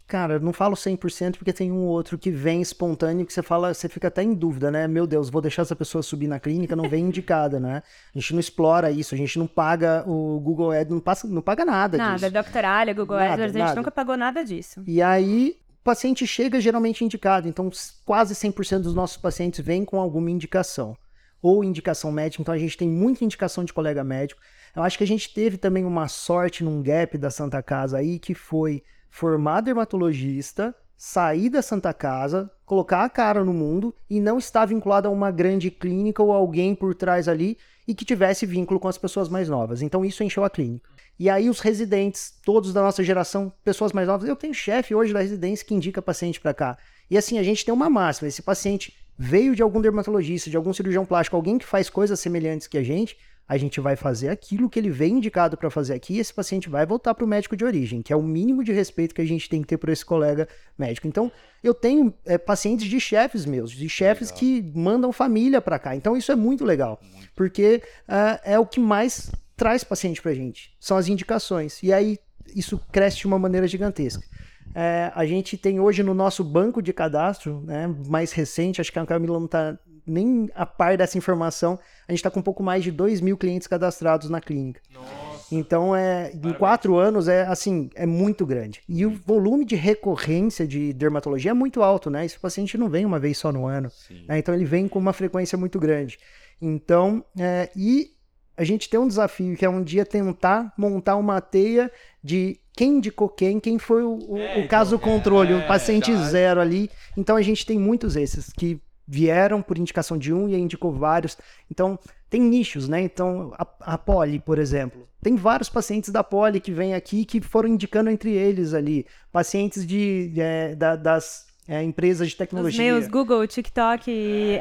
[0.06, 3.88] Cara, não falo 100% porque tem um outro que vem espontâneo que você fala, você
[3.88, 4.86] fica até em dúvida, né?
[4.86, 7.82] Meu Deus, vou deixar essa pessoa subir na clínica, não vem indicada, né?
[8.14, 11.42] A gente não explora isso, a gente não paga o Google Ads, não, passa, não
[11.42, 12.24] paga nada, nada disso.
[12.24, 14.80] Nada, Doctoralha, Google nada, AdWords, a gente nunca pagou nada disso.
[14.86, 17.68] E aí, o paciente chega geralmente indicado, então
[18.04, 20.96] quase 100% dos nossos pacientes vêm com alguma indicação.
[21.42, 24.40] Ou indicação médica, então a gente tem muita indicação de colega médico.
[24.74, 28.20] Eu acho que a gente teve também uma sorte num gap da Santa Casa aí,
[28.20, 28.82] que foi
[29.16, 35.08] formar dermatologista, sair da Santa Casa, colocar a cara no mundo e não estar vinculado
[35.08, 37.56] a uma grande clínica ou alguém por trás ali
[37.88, 39.80] e que tivesse vínculo com as pessoas mais novas.
[39.80, 40.90] Então isso encheu a clínica.
[41.18, 45.14] E aí os residentes, todos da nossa geração, pessoas mais novas, eu tenho chefe hoje
[45.14, 46.76] da residência que indica paciente para cá.
[47.10, 50.74] E assim, a gente tem uma máxima, esse paciente veio de algum dermatologista, de algum
[50.74, 53.16] cirurgião plástico, alguém que faz coisas semelhantes que a gente,
[53.48, 56.68] a gente vai fazer aquilo que ele vem indicado para fazer aqui e esse paciente
[56.68, 59.26] vai voltar para o médico de origem, que é o mínimo de respeito que a
[59.26, 61.06] gente tem que ter por esse colega médico.
[61.06, 61.30] Então,
[61.62, 64.38] eu tenho é, pacientes de chefes meus, de chefes legal.
[64.38, 65.94] que mandam família para cá.
[65.94, 67.00] Então, isso é muito legal,
[67.34, 71.82] porque uh, é o que mais traz paciente para a gente, são as indicações.
[71.82, 72.18] E aí,
[72.54, 74.26] isso cresce de uma maneira gigantesca.
[74.74, 78.98] É, a gente tem hoje no nosso banco de cadastro, né, mais recente, acho que
[78.98, 82.62] a Camila não está nem a par dessa informação, a gente está com um pouco
[82.62, 84.80] mais de 2 mil clientes cadastrados na clínica.
[84.92, 85.26] Nossa.
[85.50, 88.80] Então, é, em quatro anos, é assim, é muito grande.
[88.88, 92.24] E o volume de recorrência de dermatologia é muito alto, né?
[92.24, 93.90] Esse paciente não vem uma vez só no ano.
[94.26, 94.38] Né?
[94.38, 96.18] Então, ele vem com uma frequência muito grande.
[96.60, 98.10] Então, é, e
[98.56, 101.92] a gente tem um desafio que é um dia tentar montar uma teia
[102.22, 105.66] de quem indicou quem, quem foi o, o, é, o caso então, controle, é, o
[105.66, 106.90] paciente é, zero ali.
[107.16, 111.36] Então a gente tem muitos esses que vieram por indicação de um e indicou vários.
[111.70, 113.00] Então, tem nichos, né?
[113.00, 117.40] Então, a, a Poli, por exemplo, tem vários pacientes da Poli que vêm aqui que
[117.40, 119.06] foram indicando entre eles ali.
[119.32, 122.94] Pacientes de, é, da, das é, empresas de tecnologia.
[122.94, 124.10] Os meus, Google, TikTok,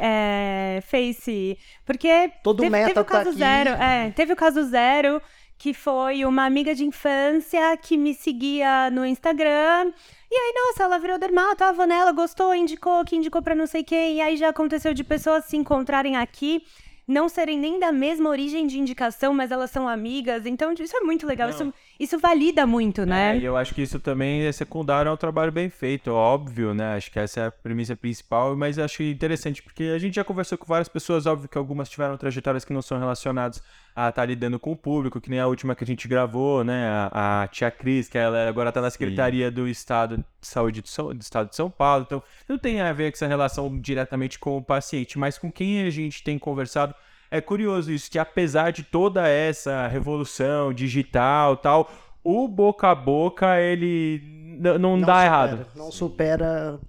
[0.02, 1.58] é, Face.
[1.86, 3.70] Porque Todo teve, meta teve o caso tá zero.
[3.72, 5.22] É, teve o caso zero,
[5.58, 9.92] que foi uma amiga de infância que me seguia no Instagram
[10.36, 13.84] e aí, nossa, ela virou dermato, a Vanella gostou, indicou, que indicou pra não sei
[13.84, 14.18] quem.
[14.18, 16.62] E aí já aconteceu de pessoas se encontrarem aqui
[17.08, 20.46] não serem nem da mesma origem de indicação, mas elas são amigas.
[20.46, 21.50] Então, isso é muito legal.
[21.50, 23.38] Isso, isso valida muito, né?
[23.38, 26.96] É, e eu acho que isso também é secundário ao trabalho bem feito, óbvio, né?
[26.96, 30.58] Acho que essa é a premissa principal, mas acho interessante, porque a gente já conversou
[30.58, 33.62] com várias pessoas, óbvio que algumas tiveram trajetórias que não são relacionadas
[33.96, 36.64] a estar tá lidando com o público, que nem a última que a gente gravou,
[36.64, 36.88] né?
[37.12, 39.54] A, a tia Cris, que ela agora está na Secretaria Sim.
[39.54, 42.04] do Estado de Saúde do, São, do Estado de São Paulo.
[42.06, 45.84] Então, não tem a ver com essa relação diretamente com o paciente, mas com quem
[45.84, 46.94] a gente tem conversado.
[47.32, 51.92] É curioso isso, que apesar de toda essa revolução digital tal,
[52.24, 54.22] o boca a boca, ele
[54.60, 55.68] não, não dá supera, errado.
[55.76, 56.80] Não supera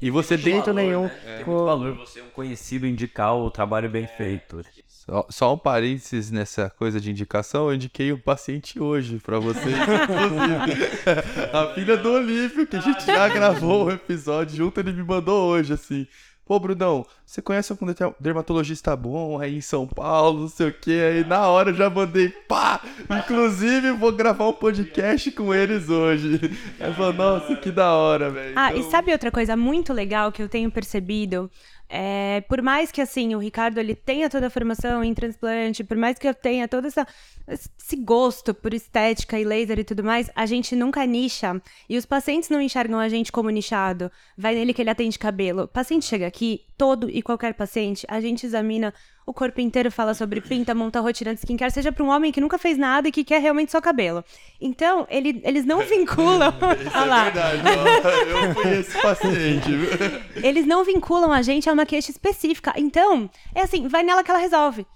[0.00, 1.04] e você tem jeito nenhum.
[1.04, 1.20] Né?
[1.24, 4.62] É, tem muito valor você é um conhecido indicar o trabalho bem feito.
[5.08, 9.76] Só, só, um parênteses nessa coisa de indicação, eu indiquei um paciente hoje para vocês,
[11.52, 15.04] a filha do Olívio, que a gente já gravou o um episódio junto, ele me
[15.04, 16.08] mandou hoje, assim.
[16.46, 17.86] Pô, Brunão, você conhece algum
[18.20, 21.90] dermatologista bom aí em São Paulo, não sei o que, aí na hora eu já
[21.90, 22.80] mandei, pá!
[23.10, 26.40] Inclusive, vou gravar um podcast com eles hoje.
[26.78, 28.52] Aí falou, nossa, que da hora, velho.
[28.54, 28.80] Ah, então...
[28.80, 31.50] e sabe outra coisa muito legal que eu tenho percebido?
[31.88, 35.96] É, por mais que assim o Ricardo ele tenha toda a formação em transplante, por
[35.96, 37.06] mais que eu tenha todo essa,
[37.46, 41.60] esse gosto por estética e laser e tudo mais, a gente nunca nicha.
[41.88, 44.10] E os pacientes não enxergam a gente como nichado.
[44.36, 45.62] Vai nele que ele atende cabelo.
[45.62, 48.92] O paciente chega aqui, todo e qualquer paciente, a gente examina
[49.26, 52.40] o corpo inteiro, fala sobre pinta, monta rotina de skincare, seja para um homem que
[52.40, 54.24] nunca fez nada e que quer realmente só cabelo.
[54.60, 56.54] Então, ele, eles não vinculam.
[56.86, 57.62] Isso é verdade,
[58.30, 59.70] eu fui esse paciente.
[60.46, 62.72] eles não vinculam a gente a uma queixa específica.
[62.76, 64.86] Então, é assim, vai nela que ela resolve.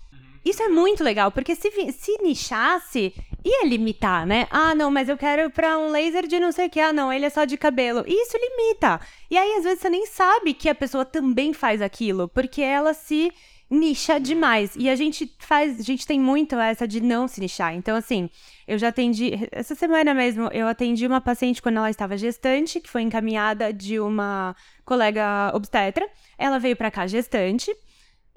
[0.44, 3.12] Isso é muito legal, porque se, se nichasse,
[3.44, 4.46] ia limitar, né?
[4.48, 6.78] Ah, não, mas eu quero pra um laser de não sei o que.
[6.78, 8.04] Ah, não, ele é só de cabelo.
[8.06, 9.00] Isso limita.
[9.28, 12.94] E aí, às vezes, você nem sabe que a pessoa também faz aquilo, porque ela
[12.94, 13.32] se
[13.70, 14.74] nicha demais.
[14.76, 17.74] E a gente faz, a gente tem muito essa de não se nichar.
[17.74, 18.28] Então, assim,
[18.66, 22.90] eu já atendi, essa semana mesmo, eu atendi uma paciente quando ela estava gestante, que
[22.90, 26.08] foi encaminhada de uma colega obstetra.
[26.36, 27.74] Ela veio para cá gestante.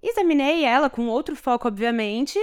[0.02, 2.38] Examinei ela com outro foco, obviamente.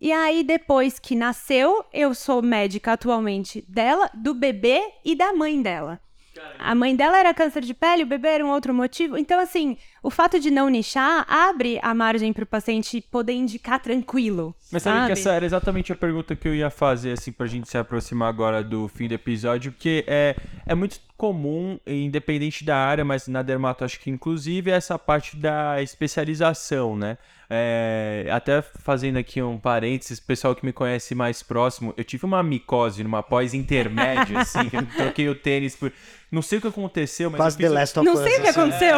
[0.00, 5.62] E aí, depois que nasceu, eu sou médica atualmente dela, do bebê e da mãe
[5.62, 6.00] dela.
[6.58, 9.16] A mãe dela era câncer de pele, o bebê era um outro motivo.
[9.16, 13.80] Então, assim, o fato de não nichar abre a margem para o paciente poder indicar
[13.80, 14.54] tranquilo.
[14.70, 17.46] Mas sabe, sabe que essa era exatamente a pergunta que eu ia fazer, assim, pra
[17.46, 20.36] gente se aproximar agora do fim do episódio, porque é,
[20.66, 25.80] é muito comum, independente da área, mas na dermato acho que inclusive essa parte da
[25.80, 27.16] especialização, né?
[27.48, 32.42] É, até fazendo aqui um parênteses, pessoal que me conhece mais próximo, eu tive uma
[32.42, 35.92] micose numa pós intermédia, assim, eu troquei o tênis por.
[36.32, 37.38] Não sei o que aconteceu, mas.
[37.38, 38.60] Quase The Last of Não sei o que assim.
[38.60, 38.96] aconteceu.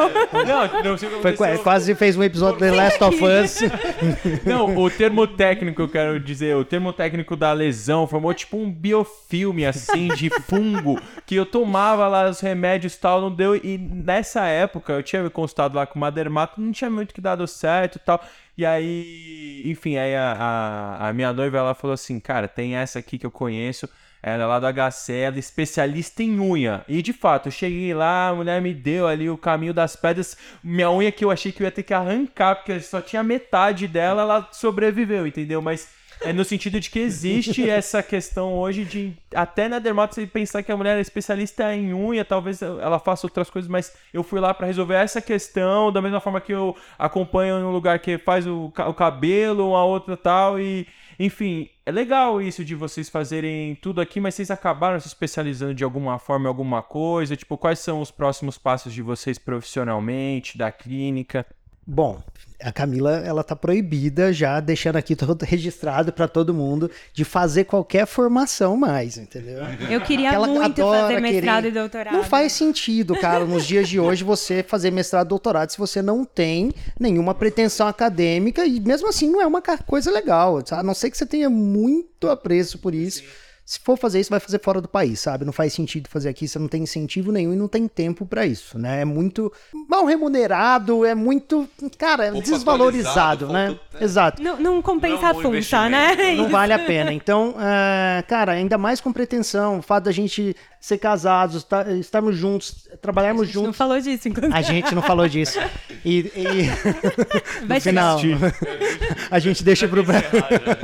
[0.82, 3.58] Não, Foi, aconteceu- quase fez um episódio The Last of Us.
[4.44, 8.70] Não, o termo técnico, eu quero dizer, o termo técnico da lesão formou tipo um
[8.70, 13.56] biofilme, assim, de fungo, que eu tomava lá os remédios e tal, não deu.
[13.56, 17.20] E nessa época, eu tinha me consultado lá com uma dermato, não tinha muito que
[17.20, 18.22] dado certo e tal.
[18.56, 22.98] E aí, enfim, aí a, a, a minha noiva, ela falou assim, cara, tem essa
[22.98, 23.88] aqui que eu conheço,
[24.22, 26.84] ela é lá do HC, ela é especialista em unha.
[26.88, 30.36] E de fato, eu cheguei lá, a mulher me deu ali o caminho das pedras.
[30.62, 33.86] Minha unha que eu achei que eu ia ter que arrancar, porque só tinha metade
[33.86, 35.62] dela, ela sobreviveu, entendeu?
[35.62, 35.88] Mas
[36.20, 40.62] é no sentido de que existe essa questão hoje de, até na dermato, você pensar
[40.62, 44.40] que a mulher é especialista em unha, talvez ela faça outras coisas, mas eu fui
[44.40, 48.46] lá pra resolver essa questão, da mesma forma que eu acompanho um lugar que faz
[48.46, 50.86] o, o cabelo, uma outra tal, e
[51.18, 55.84] enfim, é legal isso de vocês fazerem tudo aqui, mas vocês acabaram se especializando de
[55.84, 57.36] alguma forma em alguma coisa?
[57.36, 61.46] Tipo, quais são os próximos passos de vocês profissionalmente, da clínica?
[61.86, 62.20] Bom,
[62.60, 67.64] a Camila, ela tá proibida já, deixando aqui todo registrado para todo mundo, de fazer
[67.64, 69.58] qualquer formação mais, entendeu?
[69.88, 72.14] Eu queria Ela muito fazer mestrado querer- e doutorado.
[72.14, 76.24] Não faz sentido, cara, nos dias de hoje você fazer mestrado, doutorado, se você não
[76.24, 81.10] tem nenhuma pretensão acadêmica e mesmo assim não é uma coisa legal, a não ser
[81.10, 83.22] que você tenha muito apreço por isso.
[83.66, 85.44] Se for fazer isso, vai fazer fora do país, sabe?
[85.44, 88.46] Não faz sentido fazer aqui, você não tem incentivo nenhum e não tem tempo pra
[88.46, 89.00] isso, né?
[89.00, 89.52] É muito
[89.88, 93.66] mal remunerado, é muito, cara, é Pouco desvalorizado, né?
[93.66, 94.04] faltou- é.
[94.04, 94.40] Exato.
[94.40, 96.14] Não, não compensa Não é a função, né?
[96.36, 97.12] Não vale a pena.
[97.26, 100.54] Então, é, cara, ainda mais com pretensão, o fato da gente
[100.86, 103.76] ser casados, tá- estarmos juntos, trabalharmos Não juntos.
[103.76, 104.56] falou disso, inclusive.
[104.56, 105.58] A gente não falou disso.
[106.04, 106.70] E, e
[107.66, 108.20] Vai no final,
[109.28, 110.28] a gente deixa pro Brasil.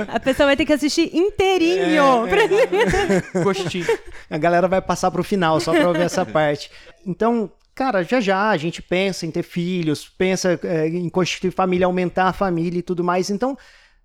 [0.08, 2.02] A pessoa vai ter que assistir inteirinho.
[2.28, 3.86] pra- Gostinho.
[4.28, 6.68] A galera vai passar pro final só pra ouvir essa parte.
[7.06, 11.86] Então, cara, já já a gente pensa em ter filhos, pensa é, em constituir família,
[11.86, 13.30] aumentar a família e tudo mais.
[13.30, 13.56] Então,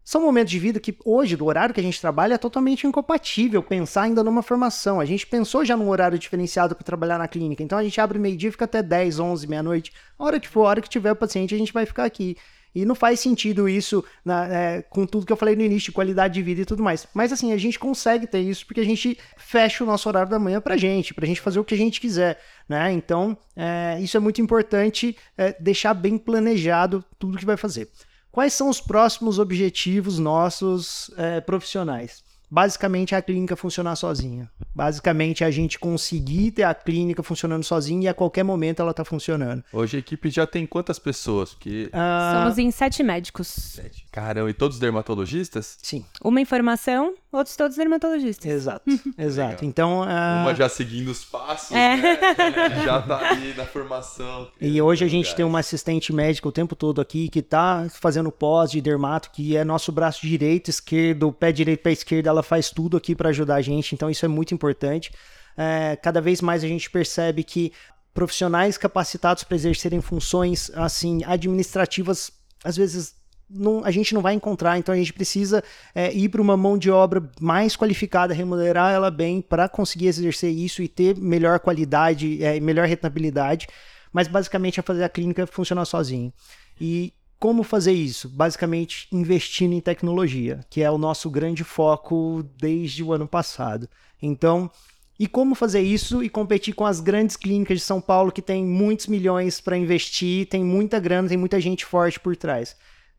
[0.08, 3.62] são momentos de vida que hoje, do horário que a gente trabalha, é totalmente incompatível
[3.62, 5.02] pensar ainda numa formação.
[5.02, 7.62] A gente pensou já num horário diferenciado para trabalhar na clínica.
[7.62, 9.92] Então a gente abre meio-dia fica até 10, 11, meia-noite.
[10.18, 12.38] A hora que for, a hora que tiver o paciente, a gente vai ficar aqui.
[12.74, 15.92] E não faz sentido isso na- é, com tudo que eu falei no início, de
[15.92, 17.06] qualidade de vida e tudo mais.
[17.14, 20.40] Mas assim, a gente consegue ter isso porque a gente fecha o nosso horário da
[20.40, 22.40] manhã pra gente, pra gente fazer o que a gente quiser,
[22.70, 22.94] né?
[22.94, 27.90] Então, é, isso é muito importante, é, deixar bem planejado tudo que vai fazer.
[28.38, 32.24] Quais são os próximos objetivos nossos é, profissionais?
[32.52, 34.48] Basicamente, a clínica funcionar sozinha.
[34.76, 39.04] Basicamente, a gente conseguir ter a clínica funcionando sozinha e a qualquer momento ela tá
[39.04, 39.64] funcionando.
[39.74, 41.56] Hoje a equipe já tem quantas pessoas?
[41.56, 41.90] Porque.
[41.92, 43.82] Ah, Somos em sete médicos.
[44.12, 45.80] Caramba, e todos dermatologistas?
[45.82, 48.46] Sim, Uma em formação, outros todos dermatologistas.
[48.50, 48.84] exato.
[49.18, 49.66] exato.
[49.66, 51.96] Então, ah, Uma já seguindo os passos, É.
[51.98, 52.18] né?
[52.86, 54.48] Já tá ali na formação.
[54.62, 58.32] E hoje a gente tem uma assistente médica o tempo todo aqui que tá fazendo
[58.32, 62.70] pós de dermato, que é nosso braço direito, esquerdo, pé direito, pé esquerdo, ela faz
[62.70, 65.12] tudo aqui para ajudar a gente, então isso é muito importante.
[65.58, 67.74] É, cada vez mais a gente percebe que
[68.14, 72.32] profissionais capacitados para exercerem funções assim administrativas,
[72.64, 73.14] às vezes
[73.50, 75.64] não- a gente não vai encontrar, então a gente precisa
[75.96, 80.52] é, ir para uma mão de obra mais qualificada, remunerar ela bem para conseguir exercer
[80.52, 83.68] isso e ter melhor qualidade, é, melhor rentabilidade
[84.12, 86.34] mas basicamente é fazer a clínica funcionar sozinho.
[86.80, 88.28] E como fazer isso?
[88.30, 93.88] Basicamente investindo em tecnologia, que é o nosso grande foco desde o ano passado.
[94.20, 94.72] Então,
[95.20, 98.66] e como fazer isso e competir com as grandes clínicas de São Paulo que tem
[98.66, 102.76] muitos milhões para investir, tem muita grana, tem muita gente forte por trás.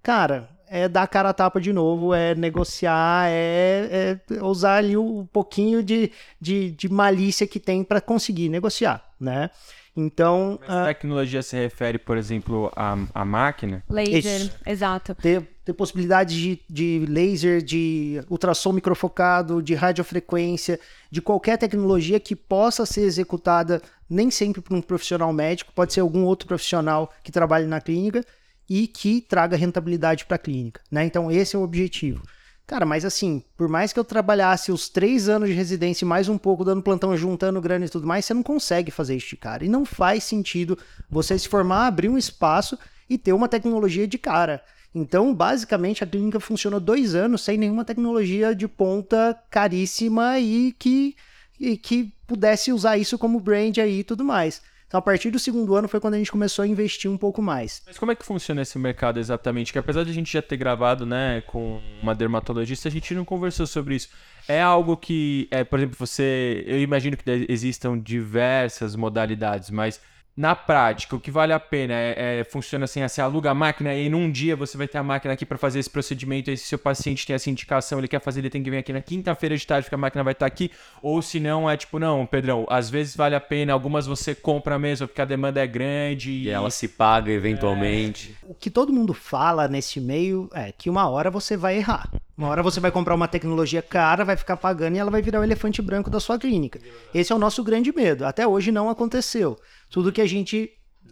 [0.08, 4.96] Cara, é dar a cara a tapa de novo, é negociar, é, é usar ali
[4.96, 9.50] o pouquinho de, de, de malícia que tem para conseguir negociar, né?
[9.94, 13.84] Então, Mas tecnologia se refere, por exemplo, à, à máquina?
[13.86, 14.58] Laser, Isso.
[14.64, 15.14] exato.
[15.14, 22.34] ter, ter possibilidade de, de laser, de ultrassom microfocado, de radiofrequência, de qualquer tecnologia que
[22.34, 27.30] possa ser executada nem sempre por um profissional médico, pode ser algum outro profissional que
[27.30, 28.24] trabalhe na clínica
[28.68, 31.04] e que traga rentabilidade para a clínica, né?
[31.04, 32.22] Então esse é o objetivo.
[32.66, 36.28] Cara, mas assim, por mais que eu trabalhasse os três anos de residência e mais
[36.28, 39.64] um pouco dando plantão, juntando grana e tudo mais, você não consegue fazer isso, cara.
[39.64, 40.78] E não faz sentido
[41.08, 42.78] você se formar, abrir um espaço
[43.08, 44.62] e ter uma tecnologia de cara.
[44.94, 51.16] Então, basicamente, a clínica funcionou dois anos sem nenhuma tecnologia de ponta caríssima e que,
[51.58, 54.60] e que pudesse usar isso como brand aí e tudo mais.
[54.88, 57.42] Então, a partir do segundo ano foi quando a gente começou a investir um pouco
[57.42, 57.82] mais.
[57.86, 59.70] Mas como é que funciona esse mercado exatamente?
[59.70, 63.24] Que apesar de a gente já ter gravado, né, com uma dermatologista, a gente não
[63.24, 64.08] conversou sobre isso.
[64.48, 70.00] É algo que, é, por exemplo, você, eu imagino que existam diversas modalidades, mas
[70.38, 73.92] na prática, o que vale a pena é, é funciona assim, você aluga a máquina
[73.92, 76.48] e num dia você vai ter a máquina aqui para fazer esse procedimento.
[76.48, 78.92] E se seu paciente tem essa indicação, ele quer fazer, ele tem que vir aqui
[78.92, 80.70] na quinta-feira de tarde, porque a máquina vai estar aqui.
[81.02, 84.78] Ou se não, é tipo, não, Pedrão, às vezes vale a pena, algumas você compra
[84.78, 86.30] mesmo, porque a demanda é grande.
[86.30, 88.36] E, e ela se paga eventualmente.
[88.40, 88.46] É...
[88.48, 92.08] O que todo mundo fala nesse meio é que uma hora você vai errar.
[92.38, 95.40] Uma hora você vai comprar uma tecnologia cara, vai ficar pagando e ela vai virar
[95.40, 96.78] o elefante branco da sua clínica.
[97.12, 98.24] Esse é o nosso grande medo.
[98.24, 99.58] Até hoje não aconteceu.
[99.90, 100.70] Tudo que a gente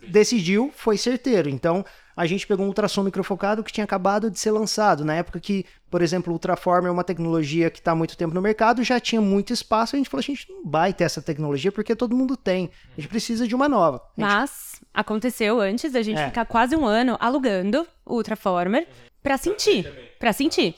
[0.09, 1.49] decidiu foi certeiro.
[1.49, 1.85] Então,
[2.17, 5.05] a gente pegou um ultrassom microfocado que tinha acabado de ser lançado.
[5.05, 8.35] Na época que, por exemplo, o Ultraform é uma tecnologia que está há muito tempo
[8.35, 9.95] no mercado, já tinha muito espaço.
[9.95, 12.71] A gente falou: a gente não vai ter essa tecnologia porque todo mundo tem.
[12.97, 13.99] A gente precisa de uma nova.
[14.17, 14.27] Gente...
[14.27, 16.27] Mas aconteceu antes da gente é.
[16.27, 18.89] ficar quase um ano alugando o Ultraformer
[19.23, 19.87] para sentir.
[20.19, 20.75] Para sentir.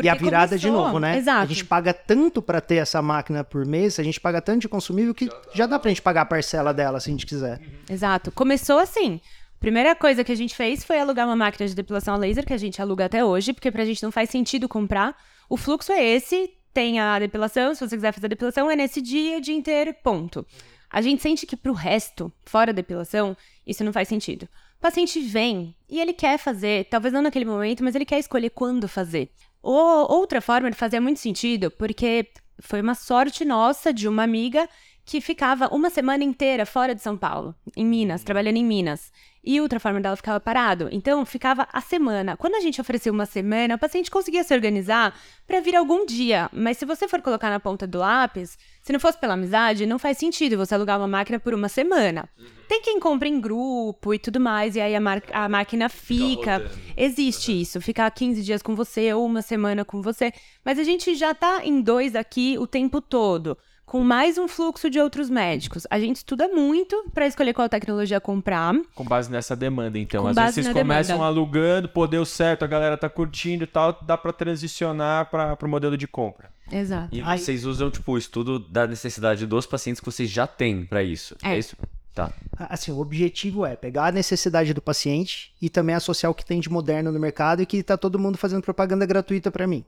[0.00, 1.18] Porque e a virada começou, de novo, né?
[1.18, 1.42] Exato.
[1.42, 4.68] A gente paga tanto para ter essa máquina por mês, a gente paga tanto de
[4.68, 7.60] consumível que já dá pra gente pagar a parcela dela se a gente quiser.
[7.88, 8.32] Exato.
[8.32, 9.20] Começou assim.
[9.58, 12.54] Primeira coisa que a gente fez foi alugar uma máquina de depilação a laser, que
[12.54, 15.14] a gente aluga até hoje, porque pra gente não faz sentido comprar.
[15.50, 19.02] O fluxo é esse, tem a depilação, se você quiser fazer a depilação, é nesse
[19.02, 20.46] dia, o dia inteiro, ponto.
[20.88, 23.36] A gente sente que pro resto, fora a depilação,
[23.66, 24.48] isso não faz sentido.
[24.78, 28.48] O paciente vem e ele quer fazer, talvez não naquele momento, mas ele quer escolher
[28.48, 29.30] quando fazer.
[29.62, 34.68] Ou outra forma de fazer muito sentido, porque foi uma sorte nossa de uma amiga
[35.04, 39.10] que ficava uma semana inteira fora de São Paulo, em Minas, trabalhando em Minas.
[39.42, 40.88] E o Ultraformer dela ficava parado.
[40.92, 42.36] Então, ficava a semana.
[42.36, 46.50] Quando a gente ofereceu uma semana, o paciente conseguia se organizar para vir algum dia.
[46.52, 49.98] Mas se você for colocar na ponta do lápis, se não fosse pela amizade, não
[49.98, 52.28] faz sentido você alugar uma máquina por uma semana.
[52.38, 52.46] Uhum.
[52.68, 55.00] Tem quem compra em grupo e tudo mais, e aí a,
[55.32, 56.60] a máquina fica.
[56.60, 60.32] fica Existe isso, ficar 15 dias com você ou uma semana com você.
[60.62, 63.56] Mas a gente já tá em dois aqui o tempo todo
[63.90, 65.84] com mais um fluxo de outros médicos.
[65.90, 68.72] A gente estuda muito para escolher qual tecnologia comprar.
[68.94, 70.22] Com base nessa demanda, então.
[70.22, 71.28] Com Às vezes vocês começam demanda.
[71.28, 75.68] alugando, pô, deu certo, a galera tá curtindo e tal, dá para transicionar para o
[75.68, 76.50] modelo de compra.
[76.70, 77.08] Exato.
[77.10, 81.02] E vocês usam, tipo, o estudo da necessidade dos pacientes que vocês já têm para
[81.02, 81.34] isso.
[81.42, 81.54] É.
[81.54, 81.76] é isso?
[82.14, 82.32] Tá.
[82.56, 86.60] Assim, o objetivo é pegar a necessidade do paciente e também associar o que tem
[86.60, 89.84] de moderno no mercado e que tá todo mundo fazendo propaganda gratuita para mim.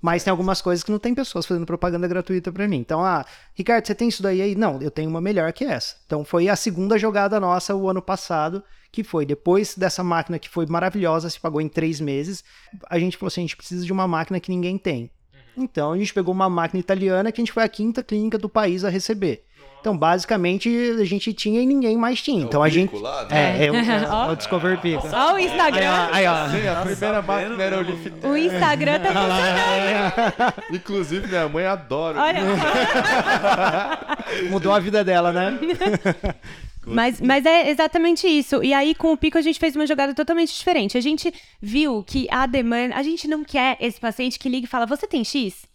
[0.00, 2.76] Mas tem algumas coisas que não tem pessoas fazendo propaganda gratuita para mim.
[2.76, 4.54] Então, ah, Ricardo, você tem isso daí aí?
[4.54, 5.96] Não, eu tenho uma melhor que essa.
[6.06, 10.48] Então, foi a segunda jogada nossa o ano passado, que foi depois dessa máquina que
[10.48, 12.44] foi maravilhosa, se pagou em três meses.
[12.88, 15.10] A gente falou assim: a gente precisa de uma máquina que ninguém tem.
[15.56, 15.64] Uhum.
[15.64, 18.48] Então, a gente pegou uma máquina italiana que a gente foi a quinta clínica do
[18.48, 19.44] país a receber.
[19.84, 22.40] Então, basicamente, a gente tinha e ninguém mais tinha.
[22.40, 22.96] É então a gente.
[22.96, 23.58] Lá, né?
[23.58, 23.74] É, é, o,
[24.30, 25.06] é o Discover Pico.
[25.06, 26.08] Olha o Instagram.
[26.10, 26.48] Aí, ó.
[26.48, 30.54] Sim, a primeira máquina era o O Instagram tá funcionando.
[30.74, 32.18] Inclusive, minha mãe adora.
[32.18, 32.40] Olha.
[34.48, 35.58] Mudou a vida dela, né?
[36.86, 38.64] Mas, mas é exatamente isso.
[38.64, 40.96] E aí, com o Pico, a gente fez uma jogada totalmente diferente.
[40.96, 42.94] A gente viu que a demanda.
[42.94, 45.66] A gente não quer esse paciente que liga e fala: Você tem X?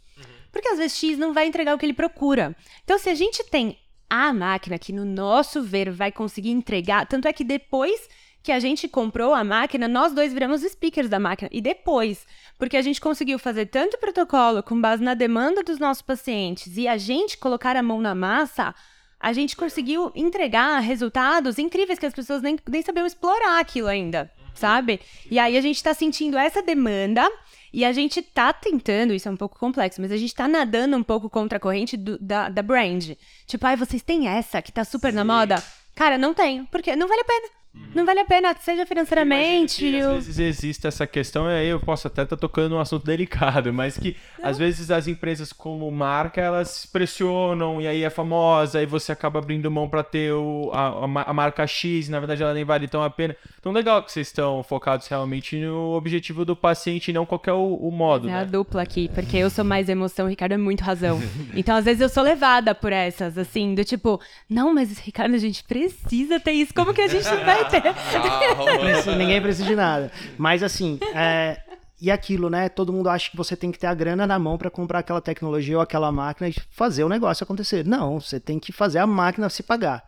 [0.51, 2.55] Porque às vezes X não vai entregar o que ele procura.
[2.83, 3.77] Então, se a gente tem
[4.09, 7.05] a máquina que, no nosso ver, vai conseguir entregar.
[7.05, 8.09] Tanto é que depois
[8.41, 11.49] que a gente comprou a máquina, nós dois viramos speakers da máquina.
[11.51, 12.25] E depois,
[12.57, 16.87] porque a gente conseguiu fazer tanto protocolo com base na demanda dos nossos pacientes e
[16.87, 18.73] a gente colocar a mão na massa,
[19.19, 24.31] a gente conseguiu entregar resultados incríveis que as pessoas nem, nem sabiam explorar aquilo ainda,
[24.53, 25.01] sabe?
[25.29, 27.29] E aí a gente está sentindo essa demanda
[27.73, 30.97] e a gente tá tentando, isso é um pouco complexo, mas a gente tá nadando
[30.97, 33.11] um pouco contra a corrente do, da, da brand.
[33.45, 35.17] Tipo, ai, vocês têm essa que tá super Sim.
[35.17, 35.63] na moda?
[35.95, 37.58] Cara, não tenho, porque não vale a pena.
[37.73, 37.81] Uhum.
[37.93, 39.79] Não vale a pena, seja financeiramente.
[39.79, 42.79] Que, às vezes existe essa questão, e aí eu posso até estar tá tocando um
[42.79, 44.49] assunto delicado, mas que não.
[44.49, 49.39] às vezes as empresas como marca, elas pressionam e aí é famosa, e você acaba
[49.39, 53.03] abrindo mão para ter o, a, a, marca X, na verdade ela nem vale tão
[53.03, 53.35] a pena.
[53.59, 57.75] Então legal que vocês estão focados realmente no objetivo do paciente e não qualquer o,
[57.75, 58.27] o modo.
[58.27, 58.39] É né?
[58.41, 61.21] a dupla aqui, porque eu sou mais emoção, o Ricardo é muito razão.
[61.55, 65.39] então às vezes eu sou levada por essas, assim, do tipo, não, mas Ricardo, a
[65.39, 67.58] gente precisa ter isso, como que a gente vai
[68.81, 69.15] vai ter.
[69.15, 70.11] ninguém precisa de nada.
[70.37, 71.59] Mas assim, é,
[72.01, 72.69] e aquilo, né?
[72.69, 75.21] Todo mundo acha que você tem que ter a grana na mão para comprar aquela
[75.21, 77.85] tecnologia ou aquela máquina e fazer o negócio acontecer.
[77.85, 80.03] Não, você tem que fazer a máquina se pagar.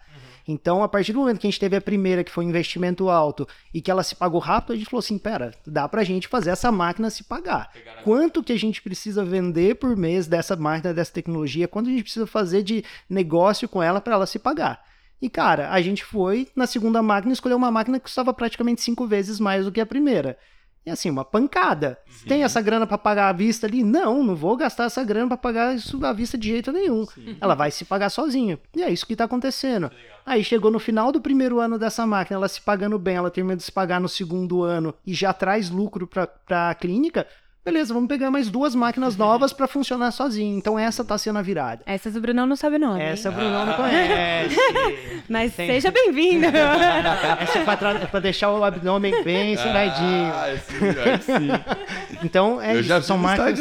[0.48, 3.10] Então, a partir do momento que a gente teve a primeira, que foi um investimento
[3.10, 6.28] alto, e que ela se pagou rápido, a gente falou assim: pera, dá pra gente
[6.28, 7.72] fazer essa máquina se pagar.
[8.04, 11.68] Quanto que a gente precisa vender por mês dessa máquina, dessa tecnologia?
[11.68, 14.84] Quanto a gente precisa fazer de negócio com ela para ela se pagar?
[15.22, 18.82] E, cara, a gente foi na segunda máquina e escolheu uma máquina que custava praticamente
[18.82, 20.38] cinco vezes mais do que a primeira.
[20.84, 22.00] E assim, uma pancada.
[22.08, 22.28] Sim.
[22.28, 23.84] Tem essa grana para pagar à vista ali?
[23.84, 27.06] Não, não vou gastar essa grana para pagar isso à vista de jeito nenhum.
[27.06, 27.38] Sim.
[27.40, 28.60] Ela vai se pagar sozinha.
[28.76, 29.92] E é isso que está acontecendo.
[30.26, 33.56] Aí chegou no final do primeiro ano dessa máquina, ela se pagando bem, ela termina
[33.56, 37.28] de se pagar no segundo ano e já traz lucro para a clínica.
[37.64, 40.58] Beleza, vamos pegar mais duas máquinas novas para funcionar sozinho.
[40.58, 41.84] Então essa tá sendo a virada.
[41.86, 43.00] Essas o Brunão não sabe o nome.
[43.00, 44.56] Essa o Brunão não conhece.
[45.30, 45.68] Mas Tem...
[45.68, 46.48] seja bem-vindo.
[47.40, 50.34] Essa é pra, pra, deixar o abdômen bem sentadinho.
[50.34, 52.18] Ah, sim, sim.
[52.24, 52.90] Então é Eu isso.
[52.90, 53.60] Já são máquinas.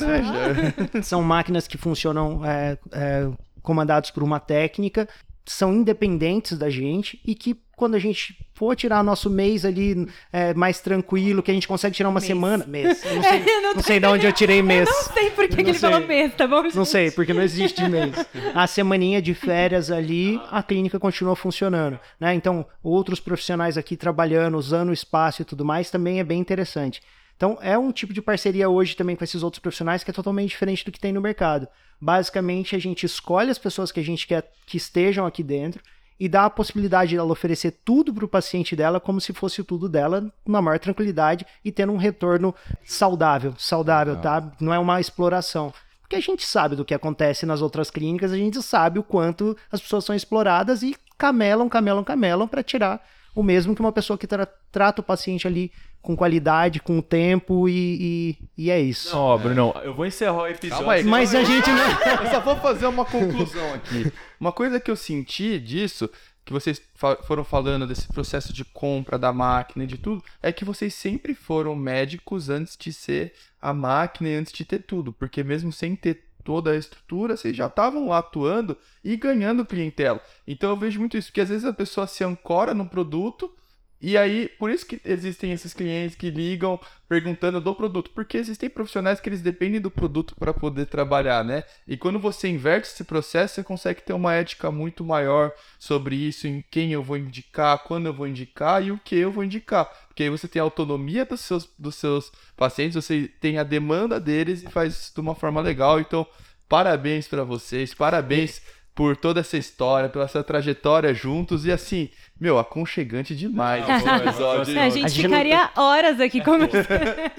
[1.05, 3.29] São máquinas que funcionam é, é,
[3.63, 5.07] comandados por uma técnica
[5.47, 10.53] são independentes da gente e que quando a gente for tirar nosso mês ali é,
[10.53, 12.27] mais tranquilo, que a gente consegue tirar uma mês.
[12.27, 12.67] semana.
[12.67, 13.03] Mês.
[13.03, 14.87] Não sei, é, não, não sei de onde eu tirei mês.
[14.87, 16.63] Eu não sei por que, ele falou mês, tá bom?
[16.65, 16.77] Gente?
[16.77, 18.15] Não sei, porque não existe mês.
[18.55, 21.99] A semaninha de férias ali, a clínica continua funcionando.
[22.21, 22.35] Né?
[22.35, 27.01] Então, outros profissionais aqui trabalhando, usando o espaço e tudo mais, também é bem interessante.
[27.35, 30.51] Então, é um tipo de parceria hoje também com esses outros profissionais que é totalmente
[30.51, 31.67] diferente do que tem no mercado.
[31.99, 35.83] Basicamente, a gente escolhe as pessoas que a gente quer que estejam aqui dentro
[36.21, 39.89] e dá a possibilidade dela oferecer tudo para o paciente dela como se fosse tudo
[39.89, 42.55] dela, na maior tranquilidade e tendo um retorno
[42.85, 44.53] saudável, saudável, tá?
[44.61, 45.73] Não é uma exploração.
[46.03, 49.57] Porque a gente sabe do que acontece nas outras clínicas, a gente sabe o quanto
[49.73, 53.03] as pessoas são exploradas e camelam, camelam, camelam para tirar
[53.35, 55.73] o mesmo que uma pessoa que tra trata o paciente ali
[56.03, 59.15] com qualidade, com tempo e, e, e é isso.
[59.15, 60.89] Não, Bruno, eu vou encerrar o episódio.
[60.89, 61.91] Aí, mas a gente não.
[62.25, 64.11] eu só vou fazer uma conclusão aqui.
[64.39, 66.09] Uma coisa que eu senti disso,
[66.45, 66.81] que vocês
[67.27, 71.35] foram falando desse processo de compra da máquina e de tudo, é que vocês sempre
[71.35, 75.13] foram médicos antes de ser a máquina e antes de ter tudo.
[75.13, 80.21] Porque mesmo sem ter toda a estrutura, vocês já estavam lá atuando e ganhando clientela.
[80.47, 83.55] Então eu vejo muito isso, porque às vezes a pessoa se ancora no produto
[84.03, 88.71] e aí, por isso que existem esses clientes que ligam perguntando do produto, porque existem
[88.71, 91.65] profissionais que eles dependem do produto para poder trabalhar, né?
[91.87, 96.47] E quando você inverte esse processo, você consegue ter uma ética muito maior sobre isso,
[96.47, 99.91] em quem eu vou indicar, quando eu vou indicar e o que eu vou indicar.
[100.09, 104.19] Porque aí você tem a autonomia dos seus, dos seus pacientes, você tem a demanda
[104.19, 106.01] deles e faz isso de uma forma legal.
[106.01, 106.27] Então,
[106.67, 108.63] parabéns para vocês, parabéns
[108.95, 113.85] por toda essa história, pela essa trajetória juntos e assim, meu, aconchegante demais.
[113.87, 114.79] episódio.
[114.81, 115.85] a gente a ficaria não...
[115.85, 116.89] horas aqui conversando.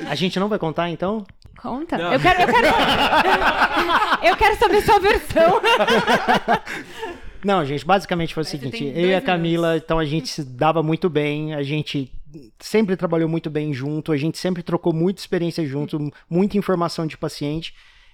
[0.07, 1.25] A gente não vai contar então?
[1.59, 1.95] Conta.
[1.95, 2.67] Eu quero, eu quero.
[4.23, 5.61] eu quero saber sua versão.
[7.43, 9.85] Não, gente, basicamente foi o seguinte, eu e a Camila, minutos.
[9.85, 12.11] então a gente se dava muito bem, a gente
[12.59, 17.17] sempre trabalhou muito bem junto, a gente sempre trocou muita experiência junto, muita informação de
[17.17, 17.73] paciente.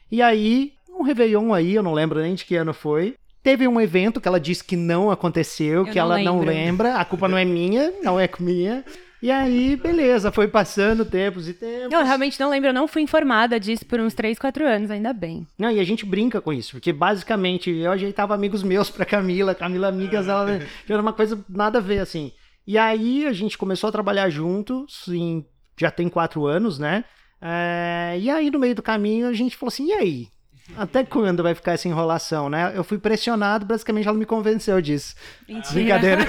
[0.10, 3.80] E aí, um Réveillon aí, eu não lembro nem de que ano foi, Teve um
[3.80, 6.34] evento que ela disse que não aconteceu, eu que não ela lembro.
[6.34, 6.96] não lembra.
[6.96, 8.84] A culpa não é minha, não é minha.
[9.22, 11.92] E aí, beleza, foi passando tempos e tempos.
[11.92, 15.12] Eu realmente não lembro, eu não fui informada disso por uns 3, 4 anos, ainda
[15.12, 15.48] bem.
[15.58, 19.56] Não, e a gente brinca com isso, porque basicamente eu ajeitava amigos meus pra Camila,
[19.56, 22.32] Camila amigas, ela era uma coisa nada a ver, assim.
[22.66, 25.44] E aí a gente começou a trabalhar juntos, em,
[25.76, 27.04] já tem 4 anos, né?
[27.42, 30.28] É, e aí no meio do caminho a gente falou assim, e aí?
[30.76, 32.74] Até quando vai ficar essa enrolação, né?
[32.76, 35.16] Eu fui pressionado, basicamente ela me convenceu disso.
[35.48, 35.74] Mentira.
[35.74, 36.26] Brincadeira.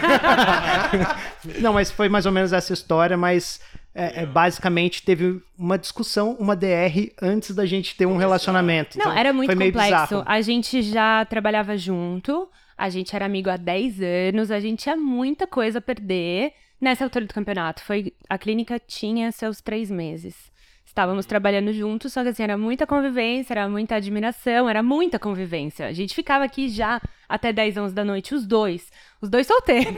[1.61, 3.61] Não, mas foi mais ou menos essa história, mas
[3.95, 8.97] é, é, basicamente teve uma discussão, uma DR antes da gente ter um relacionamento.
[8.97, 10.22] Não, então, era muito complexo.
[10.24, 14.97] A gente já trabalhava junto, a gente era amigo há 10 anos, a gente tinha
[14.97, 17.82] muita coisa a perder nessa altura do campeonato.
[17.82, 20.57] Foi A clínica tinha seus três meses
[20.89, 25.86] estávamos trabalhando juntos, só que assim, era muita convivência, era muita admiração, era muita convivência.
[25.86, 28.91] A gente ficava aqui já até 10, 11 da noite, os dois.
[29.20, 29.95] Os dois solteiros.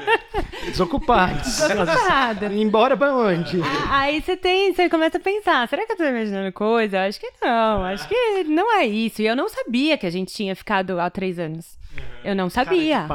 [0.64, 1.44] Desocupados.
[1.44, 2.52] Desocupados.
[2.52, 3.58] Embora pra onde?
[3.90, 7.02] Aí você tem, você começa a pensar, será que eu tô imaginando coisa?
[7.02, 9.20] Acho que não, acho que não é isso.
[9.20, 11.78] E eu não sabia que a gente tinha ficado há três anos.
[12.24, 13.06] Eu não sabia.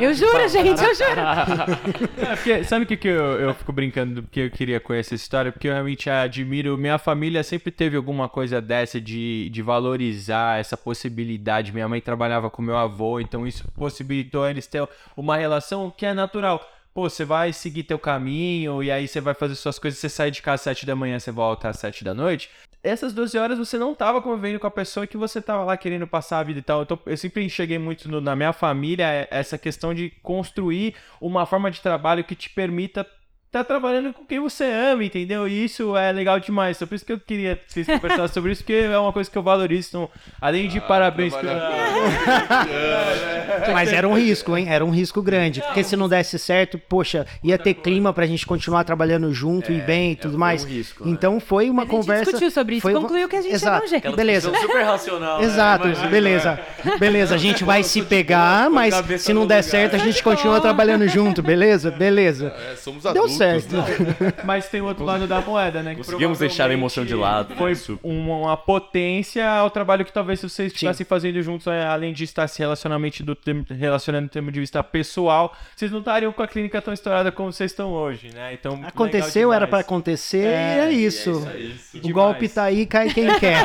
[0.00, 1.20] Eu juro, gente, eu juro.
[2.16, 5.22] é, porque, sabe o que, que eu, eu fico brincando porque eu queria conhecer essa
[5.22, 5.52] história?
[5.52, 6.78] Porque eu realmente admiro.
[6.78, 11.72] Minha família sempre teve alguma coisa dessa de, de valorizar essa possibilidade.
[11.72, 16.14] Minha mãe trabalhava com meu avô, então isso possibilitou eles ter uma relação que é
[16.14, 16.66] natural.
[16.94, 20.30] Pô, você vai seguir teu caminho e aí você vai fazer suas coisas, você sai
[20.30, 22.48] de casa às 7 da manhã, você volta às 7 da noite
[22.84, 26.06] essas 12 horas você não tava convivendo com a pessoa que você tava lá querendo
[26.06, 26.80] passar a vida e tal.
[26.80, 31.46] Eu, tô, eu sempre enxerguei muito no, na minha família essa questão de construir uma
[31.46, 33.06] forma de trabalho que te permita
[33.54, 35.46] tá trabalhando com quem você ama, entendeu?
[35.46, 36.76] E isso é legal demais.
[36.76, 39.30] Então, por isso que eu queria que vocês conversassem sobre isso, porque é uma coisa
[39.30, 39.88] que eu valorizo.
[39.88, 41.70] Então, além de ah, parabéns pela.
[43.72, 44.66] Mas era um risco, hein?
[44.68, 45.60] Era um risco grande.
[45.60, 49.76] Porque se não desse certo, poxa, ia ter clima pra gente continuar trabalhando junto é,
[49.76, 50.64] e bem e tudo mais.
[50.64, 51.12] Um risco, né?
[51.12, 52.24] Então foi uma a gente conversa.
[52.24, 53.86] discutiu sobre isso, foi concluiu que a gente Exato.
[54.08, 54.52] um Beleza.
[54.54, 55.38] Super racional.
[55.38, 55.44] Né?
[55.44, 56.08] Exato, né?
[56.08, 56.58] beleza.
[56.98, 61.06] Beleza, a gente vai se pegar, mas se não der certo, a gente continua trabalhando
[61.06, 61.90] junto, beleza?
[61.90, 62.52] Beleza.
[62.72, 63.30] É, somos adultos.
[63.30, 63.43] Deu certo.
[63.52, 64.32] Né?
[64.44, 65.94] Mas tem outro lado da moeda, né?
[65.94, 67.54] Conseguimos deixar a emoção de lado.
[67.54, 72.24] Foi uma potência ao trabalho que talvez se vocês estivessem fazendo juntos, é, além de
[72.24, 73.36] estar se relacionamento do
[73.70, 77.52] relacionando do termo de vista pessoal, vocês não estariam com a clínica tão estourada como
[77.52, 78.54] vocês estão hoje, né?
[78.54, 81.46] Então aconteceu, era para acontecer, é, é isso.
[81.52, 83.64] É isso, O golpe tá aí, cai quem quer.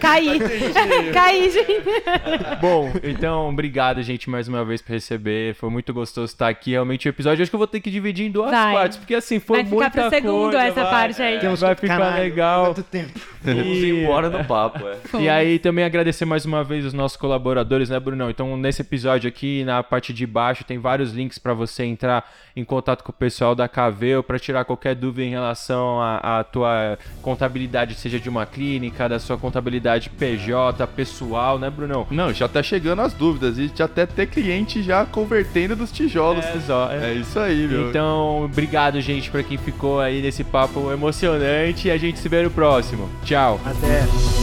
[0.00, 0.38] Caí.
[1.12, 1.82] Caí, gente.
[2.60, 5.54] Bom, então obrigado, gente, mais uma vez por receber.
[5.54, 6.72] Foi muito gostoso estar aqui.
[6.72, 8.71] Realmente o episódio acho que eu vou ter que dividir em duas vai.
[8.72, 10.10] Partes, porque assim foi vai muita coisa.
[10.10, 11.36] Vai ficar pro segundo essa vai, parte aí.
[11.36, 12.64] É, vai ficar Caralho, legal.
[12.66, 13.20] Quanto tempo.
[13.42, 13.90] Vamos e...
[13.90, 15.20] embora no papo, é.
[15.20, 18.30] E aí também agradecer mais uma vez os nossos colaboradores, né, Brunão?
[18.30, 22.64] Então nesse episódio aqui, na parte de baixo, tem vários links para você entrar em
[22.64, 27.94] contato com o pessoal da Caveu para tirar qualquer dúvida em relação à tua contabilidade,
[27.94, 32.06] seja de uma clínica, da sua contabilidade PJ, pessoal, né, Brunão?
[32.10, 36.44] Não, já tá chegando as dúvidas e já até ter cliente já convertendo dos tijolos.
[36.44, 37.10] É, é.
[37.10, 37.88] é isso aí, meu.
[37.88, 38.61] Então, obrigado,
[39.00, 43.08] gente, para quem ficou aí nesse papo emocionante a gente se vê no próximo.
[43.24, 43.60] Tchau.
[43.64, 44.41] Até.